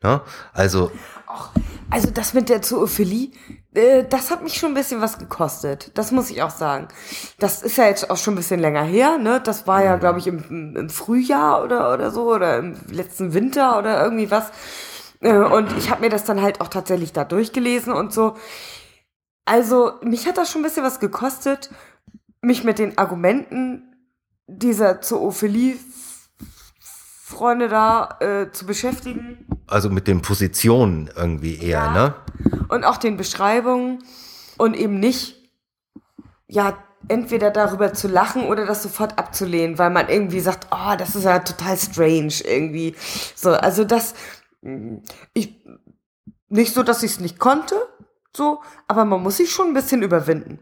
[0.02, 0.20] Ne?
[0.52, 0.90] Also.
[1.90, 3.30] also das mit der Zoophilie,
[3.74, 5.92] äh, das hat mich schon ein bisschen was gekostet.
[5.94, 6.88] Das muss ich auch sagen.
[7.38, 9.40] Das ist ja jetzt auch schon ein bisschen länger her, ne?
[9.40, 13.78] Das war ja, glaube ich, im, im Frühjahr oder, oder so, oder im letzten Winter
[13.78, 14.50] oder irgendwie was.
[15.20, 18.36] Äh, und ich habe mir das dann halt auch tatsächlich da durchgelesen und so.
[19.44, 21.70] Also, mich hat das schon ein bisschen was gekostet,
[22.40, 23.94] mich mit den Argumenten
[24.46, 25.76] dieser Zoophilie
[27.32, 29.46] Freunde da äh, zu beschäftigen.
[29.66, 31.92] Also mit den Positionen irgendwie eher, ja.
[31.92, 32.14] ne?
[32.68, 34.04] Und auch den Beschreibungen
[34.58, 35.36] und eben nicht,
[36.46, 36.76] ja,
[37.08, 41.24] entweder darüber zu lachen oder das sofort abzulehnen, weil man irgendwie sagt, oh, das ist
[41.24, 42.94] ja total strange irgendwie.
[43.34, 44.14] So, also das,
[45.32, 45.64] ich,
[46.48, 47.74] nicht so, dass ich es nicht konnte,
[48.36, 50.58] so, aber man muss sich schon ein bisschen überwinden.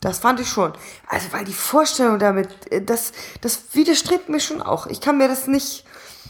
[0.00, 0.72] Das fand ich schon.
[1.06, 4.86] Also, weil die Vorstellung damit, äh, das, das widerstrebt mir schon auch.
[4.86, 5.84] Ich kann mir das nicht,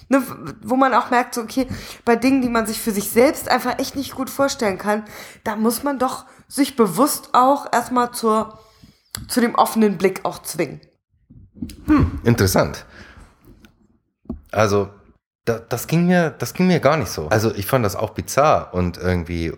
[0.08, 0.22] ne,
[0.62, 1.66] wo man auch merkt, so, okay,
[2.04, 5.04] bei Dingen, die man sich für sich selbst einfach echt nicht gut vorstellen kann,
[5.42, 8.58] da muss man doch sich bewusst auch erstmal zur,
[9.28, 10.80] zu dem offenen Blick auch zwingen.
[11.86, 12.84] Hm, interessant.
[14.52, 14.90] Also,
[15.44, 17.28] da, das ging mir, das ging mir gar nicht so.
[17.28, 19.52] Also ich fand das auch bizarr und irgendwie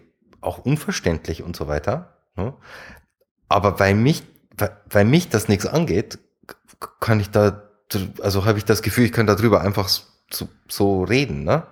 [0.47, 2.17] auch unverständlich und so weiter.
[2.37, 2.55] Ne?
[3.49, 4.23] Aber weil mich,
[4.57, 6.19] weil, weil mich das nichts angeht,
[7.01, 7.63] kann ich da,
[8.21, 11.45] also habe ich das Gefühl, ich kann darüber einfach so, so reden.
[11.45, 11.67] Ne?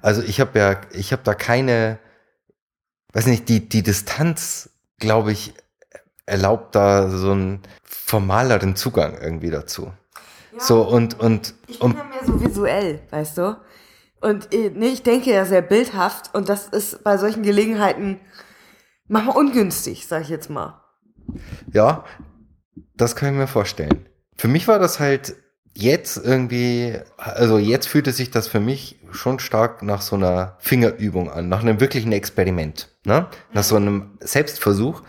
[0.00, 1.98] Also ich habe ja, ich habe da keine,
[3.12, 5.54] weiß nicht, die die Distanz, glaube ich,
[6.26, 9.92] erlaubt da so einen formaleren Zugang irgendwie dazu.
[10.58, 13.56] So und und ich bin ja mehr so visuell, weißt du?
[14.26, 18.18] Und äh, nee, ich denke ja sehr bildhaft und das ist bei solchen Gelegenheiten
[19.06, 20.82] manchmal ungünstig, sag ich jetzt mal.
[21.72, 22.04] Ja,
[22.96, 24.08] das kann ich mir vorstellen.
[24.34, 25.36] Für mich war das halt
[25.74, 31.30] jetzt irgendwie, also jetzt fühlte sich das für mich schon stark nach so einer Fingerübung
[31.30, 33.28] an, nach einem wirklichen Experiment, ne?
[33.52, 35.04] nach so einem Selbstversuch,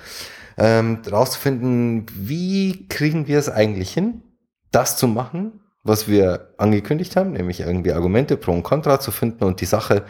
[0.59, 4.21] ähm, rauszufinden, wie kriegen wir es eigentlich hin,
[4.69, 9.43] das zu machen, was wir angekündigt haben, nämlich irgendwie Argumente pro und contra zu finden
[9.43, 10.05] und die Sache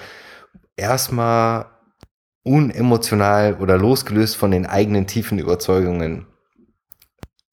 [0.75, 1.65] erstmal
[2.43, 6.27] unemotional oder losgelöst von den eigenen tiefen Überzeugungen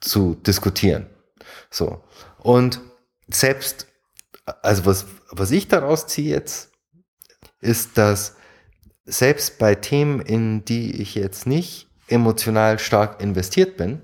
[0.01, 1.07] zu diskutieren.
[1.71, 2.05] So.
[2.39, 2.81] Und
[3.29, 3.89] selbst,
[4.63, 6.71] also was, was ich daraus ziehe jetzt,
[7.61, 8.37] ist, dass
[9.05, 14.03] selbst bei Themen, in die ich jetzt nicht emotional stark investiert bin,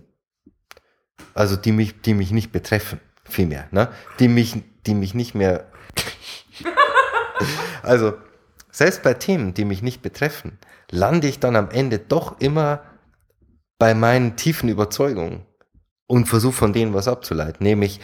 [1.34, 3.00] also die mich, die mich nicht betreffen,
[3.32, 3.88] vielmehr, ne?
[4.18, 5.66] die, mich, die mich nicht mehr,
[7.82, 8.14] also
[8.70, 10.58] selbst bei Themen, die mich nicht betreffen,
[10.90, 12.82] lande ich dann am Ende doch immer
[13.78, 15.46] bei meinen tiefen Überzeugungen
[16.06, 18.00] und versuche von denen was abzuleiten, nämlich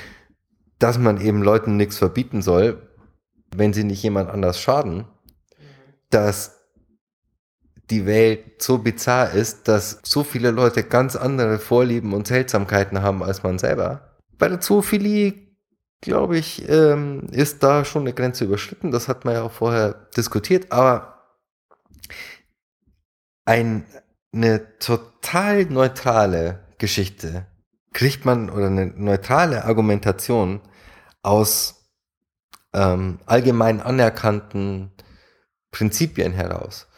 [0.78, 2.82] dass man eben Leuten nichts verbieten soll,
[3.54, 5.06] wenn sie nicht jemand anders schaden,
[6.10, 6.56] dass
[7.90, 13.22] die Welt so bizarr ist, dass so viele Leute ganz andere Vorlieben und Seltsamkeiten haben
[13.22, 14.15] als man selber.
[14.38, 15.34] Bei der Zoophilie,
[16.00, 18.90] glaube ich, ähm, ist da schon eine Grenze überschritten.
[18.90, 21.16] Das hat man ja auch vorher diskutiert, aber
[23.44, 23.86] ein,
[24.32, 27.46] eine total neutrale Geschichte
[27.92, 30.60] kriegt man oder eine neutrale Argumentation
[31.22, 31.90] aus
[32.74, 34.92] ähm, allgemein anerkannten
[35.70, 36.88] Prinzipien heraus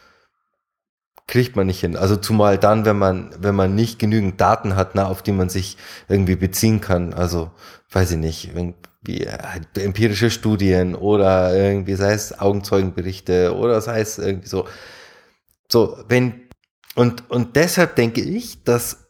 [1.29, 1.97] kriegt man nicht hin.
[1.97, 5.51] Also zumal dann, wenn man, wenn man nicht genügend Daten hat, na, auf die man
[5.51, 5.77] sich
[6.09, 7.13] irgendwie beziehen kann.
[7.13, 7.51] Also,
[7.93, 14.19] weiß ich nicht, irgendwie äh, empirische Studien oder irgendwie, sei es Augenzeugenberichte oder sei es
[14.19, 14.67] irgendwie so.
[15.71, 16.49] So, wenn,
[16.95, 19.07] und, und deshalb denke ich, dass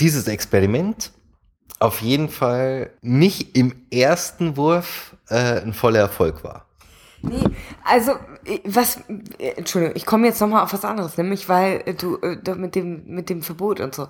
[0.00, 1.12] dieses Experiment
[1.80, 6.66] auf jeden Fall nicht im ersten Wurf äh, ein voller Erfolg war.
[7.20, 7.44] Nee,
[7.84, 8.12] also
[8.64, 8.98] was,
[9.38, 13.30] Entschuldigung, ich komme jetzt nochmal auf was anderes, nämlich weil du äh, mit dem mit
[13.30, 14.08] dem Verbot und so.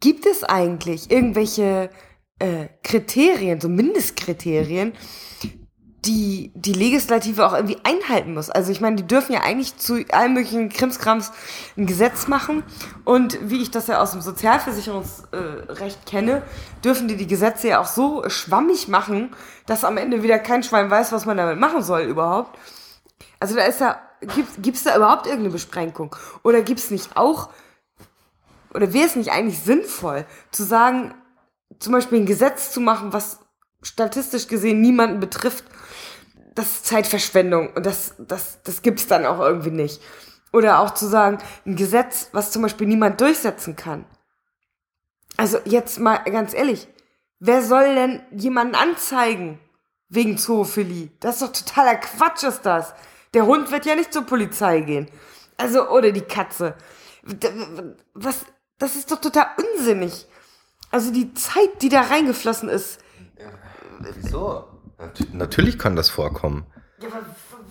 [0.00, 1.90] Gibt es eigentlich irgendwelche
[2.38, 4.92] äh, Kriterien, so Mindestkriterien,
[6.04, 8.50] die die Legislative auch irgendwie einhalten muss.
[8.50, 11.32] Also ich meine, die dürfen ja eigentlich zu allen möglichen Krimskrams
[11.76, 12.62] ein Gesetz machen
[13.04, 16.42] und wie ich das ja aus dem Sozialversicherungsrecht kenne,
[16.84, 19.34] dürfen die die Gesetze ja auch so schwammig machen,
[19.66, 22.58] dass am Ende wieder kein Schwein weiß, was man damit machen soll überhaupt.
[23.40, 27.50] Also da ist da gibt es da überhaupt irgendeine Beschränkung oder gibt es nicht auch
[28.74, 31.14] oder wäre es nicht eigentlich sinnvoll zu sagen,
[31.78, 33.40] zum Beispiel ein Gesetz zu machen, was
[33.82, 35.64] statistisch gesehen niemanden betrifft
[36.58, 40.02] das ist Zeitverschwendung und das, das, das gibt's dann auch irgendwie nicht.
[40.52, 44.04] Oder auch zu sagen, ein Gesetz, was zum Beispiel niemand durchsetzen kann.
[45.36, 46.88] Also jetzt mal ganz ehrlich,
[47.38, 49.60] wer soll denn jemanden anzeigen
[50.08, 51.10] wegen Zoophilie?
[51.20, 52.92] Das ist doch totaler Quatsch, ist das.
[53.34, 55.08] Der Hund wird ja nicht zur Polizei gehen.
[55.56, 56.74] Also, oder die Katze.
[58.14, 58.46] Was,
[58.78, 60.26] das ist doch total unsinnig.
[60.90, 63.00] Also die Zeit, die da reingeflossen ist.
[63.38, 63.50] Ja,
[64.14, 64.64] wieso?
[65.32, 66.66] Natürlich kann das vorkommen.
[67.00, 67.26] Ja, aber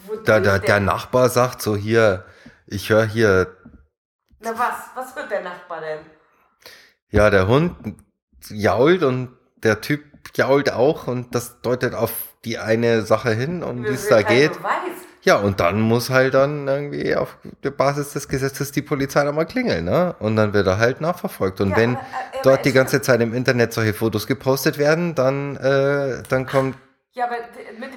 [0.05, 2.25] wo da, da, der Nachbar sagt so hier,
[2.65, 3.57] ich höre hier.
[4.39, 4.75] Na was?
[4.95, 5.99] Was wird der Nachbar denn?
[7.09, 7.75] Ja, der Hund
[8.49, 10.03] jault und der Typ
[10.35, 12.11] jault auch und das deutet auf
[12.45, 14.53] die eine Sache hin und wie es da geht.
[14.53, 15.06] Beweis.
[15.23, 19.45] Ja, und dann muss halt dann irgendwie auf der Basis des Gesetzes die Polizei nochmal
[19.45, 20.15] klingeln, ne?
[20.19, 21.59] Und dann wird er halt nachverfolgt.
[21.59, 25.15] Und ja, wenn aber, aber dort die ganze Zeit im Internet solche Fotos gepostet werden,
[25.15, 26.77] dann, äh, dann kommt
[27.13, 27.37] ja, aber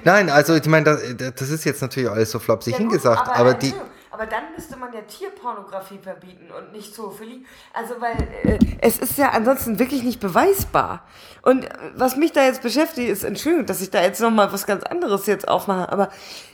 [0.03, 1.01] Nein, also ich meine, das,
[1.35, 3.73] das, ist jetzt natürlich alles so flapsig ja, hingesagt, aber, aber die.
[4.11, 7.45] Aber dann müsste man ja Tierpornografie verbieten und nicht Zoophilie.
[7.73, 11.05] Also, weil äh, es ist ja ansonsten wirklich nicht beweisbar.
[11.41, 14.83] Und was mich da jetzt beschäftigt, ist, Entschuldigung, dass ich da jetzt nochmal was ganz
[14.83, 16.09] anderes jetzt aufmache, aber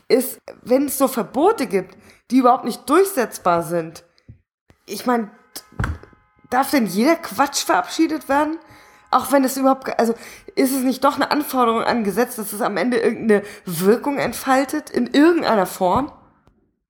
[0.07, 1.97] ist, wenn es so Verbote gibt,
[2.29, 4.03] die überhaupt nicht durchsetzbar sind,
[4.85, 5.31] ich meine,
[6.49, 8.57] darf denn jeder Quatsch verabschiedet werden?
[9.09, 10.13] Auch wenn es überhaupt, also
[10.55, 14.89] ist es nicht doch eine Anforderung an Gesetz, dass es am Ende irgendeine Wirkung entfaltet
[14.89, 16.11] in irgendeiner Form?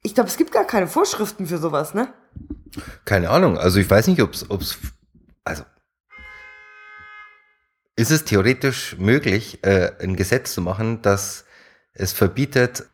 [0.08, 2.08] Ich glaube, es gibt gar keine Vorschriften für sowas, ne?
[3.04, 3.58] Keine Ahnung.
[3.58, 4.78] Also ich weiß nicht, ob es,
[5.44, 5.64] also
[7.98, 11.44] ist es theoretisch möglich, äh, ein Gesetz zu machen, das
[11.92, 12.86] es verbietet,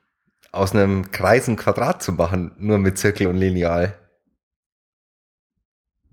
[0.52, 3.94] aus einem Kreis ein Quadrat zu machen, nur mit Zirkel und Lineal?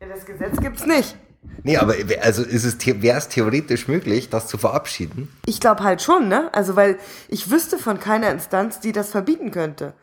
[0.03, 1.17] Ja, das Gesetz gibt's nicht.
[1.63, 5.35] Nee, aber also ist es wäre es theoretisch möglich, das zu verabschieden?
[5.47, 6.53] Ich glaube halt schon, ne?
[6.53, 6.99] Also weil
[7.29, 9.95] ich wüsste von keiner Instanz, die das verbieten könnte.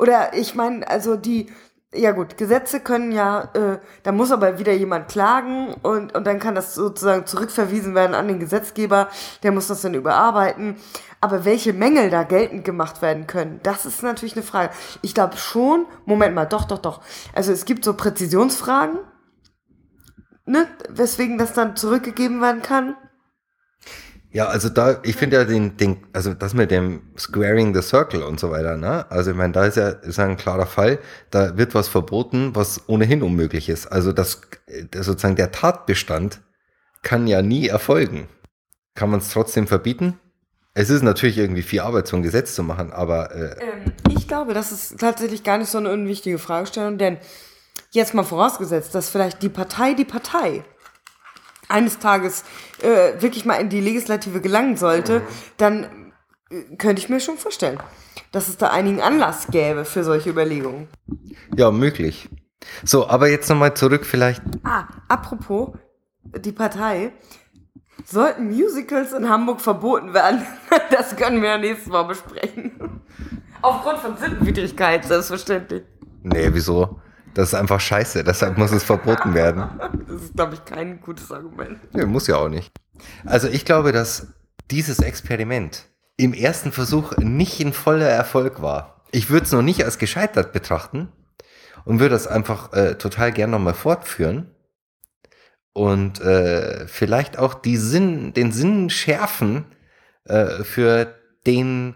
[0.00, 1.46] Oder ich meine, also die
[1.92, 6.38] Ja gut, Gesetze können ja, äh, da muss aber wieder jemand klagen und, und dann
[6.38, 9.08] kann das sozusagen zurückverwiesen werden an den Gesetzgeber,
[9.42, 10.76] der muss das dann überarbeiten.
[11.20, 14.72] Aber welche Mängel da geltend gemacht werden können, das ist natürlich eine Frage.
[15.02, 17.00] Ich glaube schon, Moment mal, doch, doch, doch.
[17.34, 19.00] Also es gibt so Präzisionsfragen,
[20.46, 22.94] ne, weswegen das dann zurückgegeben werden kann.
[24.32, 28.22] Ja, also da, ich finde ja den, den, also das mit dem Squaring the Circle
[28.22, 29.10] und so weiter, ne?
[29.10, 31.00] Also ich meine, da ist ja ist ein klarer Fall,
[31.30, 33.86] da wird was verboten, was ohnehin unmöglich ist.
[33.86, 34.42] Also das,
[34.92, 36.40] das sozusagen der Tatbestand
[37.02, 38.28] kann ja nie erfolgen.
[38.94, 40.20] Kann man es trotzdem verbieten?
[40.74, 44.28] Es ist natürlich irgendwie viel Arbeit, so ein Gesetz zu machen, aber äh, Ähm, ich
[44.28, 47.18] glaube, das ist tatsächlich gar nicht so eine unwichtige Fragestellung, denn
[47.90, 50.62] jetzt mal vorausgesetzt, dass vielleicht die Partei die Partei
[51.70, 52.44] eines Tages
[52.82, 55.22] äh, wirklich mal in die Legislative gelangen sollte,
[55.56, 56.12] dann
[56.50, 57.78] äh, könnte ich mir schon vorstellen,
[58.32, 60.88] dass es da einigen Anlass gäbe für solche Überlegungen.
[61.56, 62.28] ja, möglich.
[62.84, 64.42] So, aber jetzt nochmal zurück vielleicht.
[64.64, 65.70] Ah, apropos
[66.22, 67.12] die Partei.
[68.04, 70.42] Sollten Musicals in Hamburg verboten werden?
[70.90, 73.00] Das können wir ja nächstes Mal besprechen.
[73.62, 75.82] Aufgrund von Sittenwidrigkeit, selbstverständlich.
[76.22, 77.00] Nee, wieso?
[77.34, 79.64] Das ist einfach scheiße, deshalb muss es verboten werden.
[80.10, 81.78] Das ist, glaube ich, kein gutes Argument.
[81.94, 82.72] Ja, muss ja auch nicht.
[83.24, 84.26] Also ich glaube, dass
[84.70, 85.84] dieses Experiment
[86.16, 89.04] im ersten Versuch nicht ein voller Erfolg war.
[89.12, 91.08] Ich würde es noch nicht als gescheitert betrachten
[91.84, 94.50] und würde es einfach äh, total gern nochmal fortführen
[95.72, 99.64] und äh, vielleicht auch die Sinn, den Sinn schärfen
[100.24, 101.14] äh, für
[101.46, 101.94] den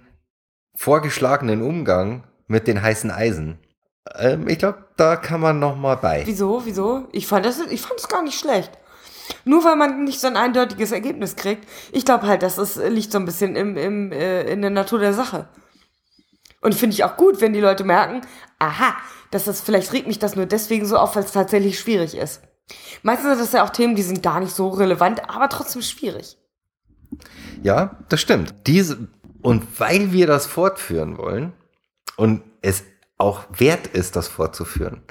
[0.75, 3.59] vorgeschlagenen Umgang mit den heißen Eisen.
[4.19, 6.23] Ähm, ich glaube, da kann man nochmal bei.
[6.27, 7.09] Wieso, wieso?
[7.13, 8.71] Ich fand das, ich fand es gar nicht schlecht.
[9.45, 11.67] Nur weil man nicht so ein eindeutiges Ergebnis kriegt.
[11.93, 14.99] Ich glaube halt, das ist, liegt so ein bisschen im, im, äh, in der Natur
[14.99, 15.49] der Sache.
[16.61, 18.23] Und finde ich auch gut, wenn die Leute merken,
[18.59, 18.95] aha,
[19.31, 22.43] das ist, vielleicht regt mich das nur deswegen so auf, weil es tatsächlich schwierig ist.
[23.03, 26.39] Meistens sind das ja auch Themen, die sind gar nicht so relevant, aber trotzdem schwierig.
[27.63, 28.55] Ja, das stimmt.
[28.67, 29.09] Diese,
[29.43, 31.53] und weil wir das fortführen wollen
[32.17, 32.85] und es
[33.17, 35.03] auch wert ist, das fortzuführen,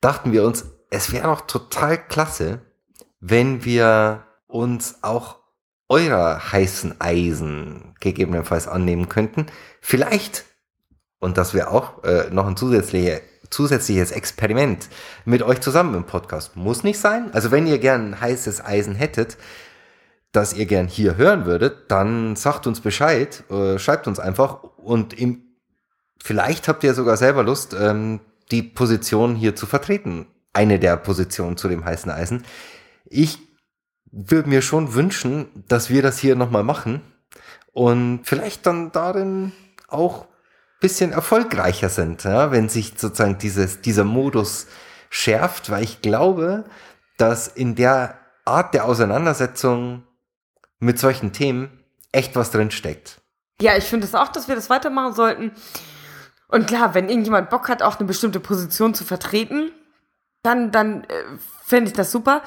[0.00, 2.60] dachten wir uns, es wäre doch total klasse,
[3.20, 5.40] wenn wir uns auch
[5.88, 9.46] eurer heißen Eisen gegebenenfalls annehmen könnten.
[9.80, 10.44] Vielleicht,
[11.18, 13.20] und das wäre auch äh, noch ein zusätzlicher,
[13.50, 14.88] zusätzliches Experiment
[15.24, 16.56] mit euch zusammen im Podcast.
[16.56, 17.34] Muss nicht sein.
[17.34, 19.36] Also wenn ihr gern heißes Eisen hättet,
[20.32, 25.12] das ihr gern hier hören würdet, dann sagt uns Bescheid, äh, schreibt uns einfach und
[25.12, 25.49] im,
[26.22, 30.26] vielleicht habt ihr sogar selber Lust, ähm, die Position hier zu vertreten.
[30.52, 32.44] Eine der Positionen zu dem heißen Eisen.
[33.04, 33.38] Ich
[34.10, 37.02] würde mir schon wünschen, dass wir das hier nochmal machen
[37.72, 39.52] und vielleicht dann darin
[39.88, 40.26] auch
[40.80, 44.66] bisschen erfolgreicher sind, ja, wenn sich sozusagen dieses, dieser Modus
[45.10, 46.64] schärft, weil ich glaube,
[47.18, 50.04] dass in der Art der Auseinandersetzung
[50.78, 53.20] mit solchen Themen echt was drin steckt.
[53.60, 55.52] Ja, ich finde es auch, dass wir das weitermachen sollten.
[56.50, 59.70] Und klar, wenn irgendjemand Bock hat, auch eine bestimmte Position zu vertreten,
[60.42, 61.24] dann, dann äh,
[61.64, 62.42] fände ich das super.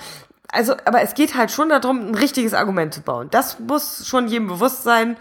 [0.52, 3.30] Also, aber es geht halt schon darum, ein richtiges Argument zu bauen.
[3.32, 5.18] Das muss schon jedem bewusst sein.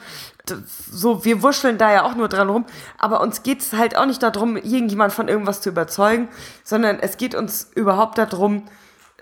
[0.66, 2.66] So, wir wuscheln da ja auch nur dran rum,
[2.98, 6.28] aber uns geht es halt auch nicht darum, irgendjemand von irgendwas zu überzeugen,
[6.64, 8.64] sondern es geht uns überhaupt darum,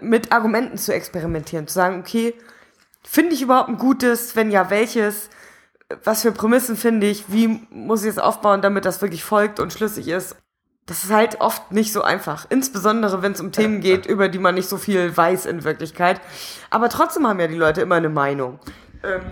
[0.00, 2.34] mit Argumenten zu experimentieren, zu sagen, okay,
[3.04, 5.28] finde ich überhaupt ein gutes, wenn ja, welches,
[6.04, 9.72] was für Prämissen finde ich, wie muss ich es aufbauen, damit das wirklich folgt und
[9.72, 10.36] schlüssig ist.
[10.86, 12.46] Das ist halt oft nicht so einfach.
[12.48, 16.20] Insbesondere, wenn es um Themen geht, über die man nicht so viel weiß in Wirklichkeit.
[16.70, 18.58] Aber trotzdem haben ja die Leute immer eine Meinung.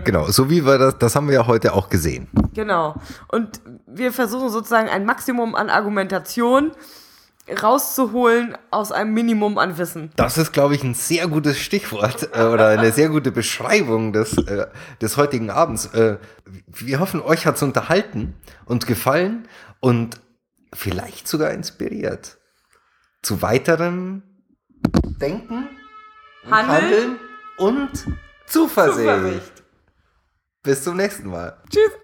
[0.03, 2.27] Genau, so wie wir das, das haben wir ja heute auch gesehen.
[2.53, 2.95] Genau.
[3.27, 6.71] Und wir versuchen sozusagen ein Maximum an Argumentation
[7.61, 10.11] rauszuholen aus einem Minimum an Wissen.
[10.15, 14.37] Das ist, glaube ich, ein sehr gutes Stichwort äh, oder eine sehr gute Beschreibung des,
[14.37, 14.67] äh,
[15.01, 15.87] des heutigen Abends.
[15.87, 16.17] Äh,
[16.67, 18.35] wir hoffen, euch hat's unterhalten
[18.65, 19.47] und gefallen
[19.79, 20.21] und
[20.73, 22.37] vielleicht sogar inspiriert
[23.21, 24.23] zu weiterem
[25.21, 25.67] Denken,
[26.45, 27.19] und Handeln.
[27.57, 27.89] und
[28.47, 28.99] Zuversicht.
[28.99, 29.63] Zuversicht.
[30.63, 31.57] Bis zum nächsten Mal.
[31.69, 31.91] Tschüss.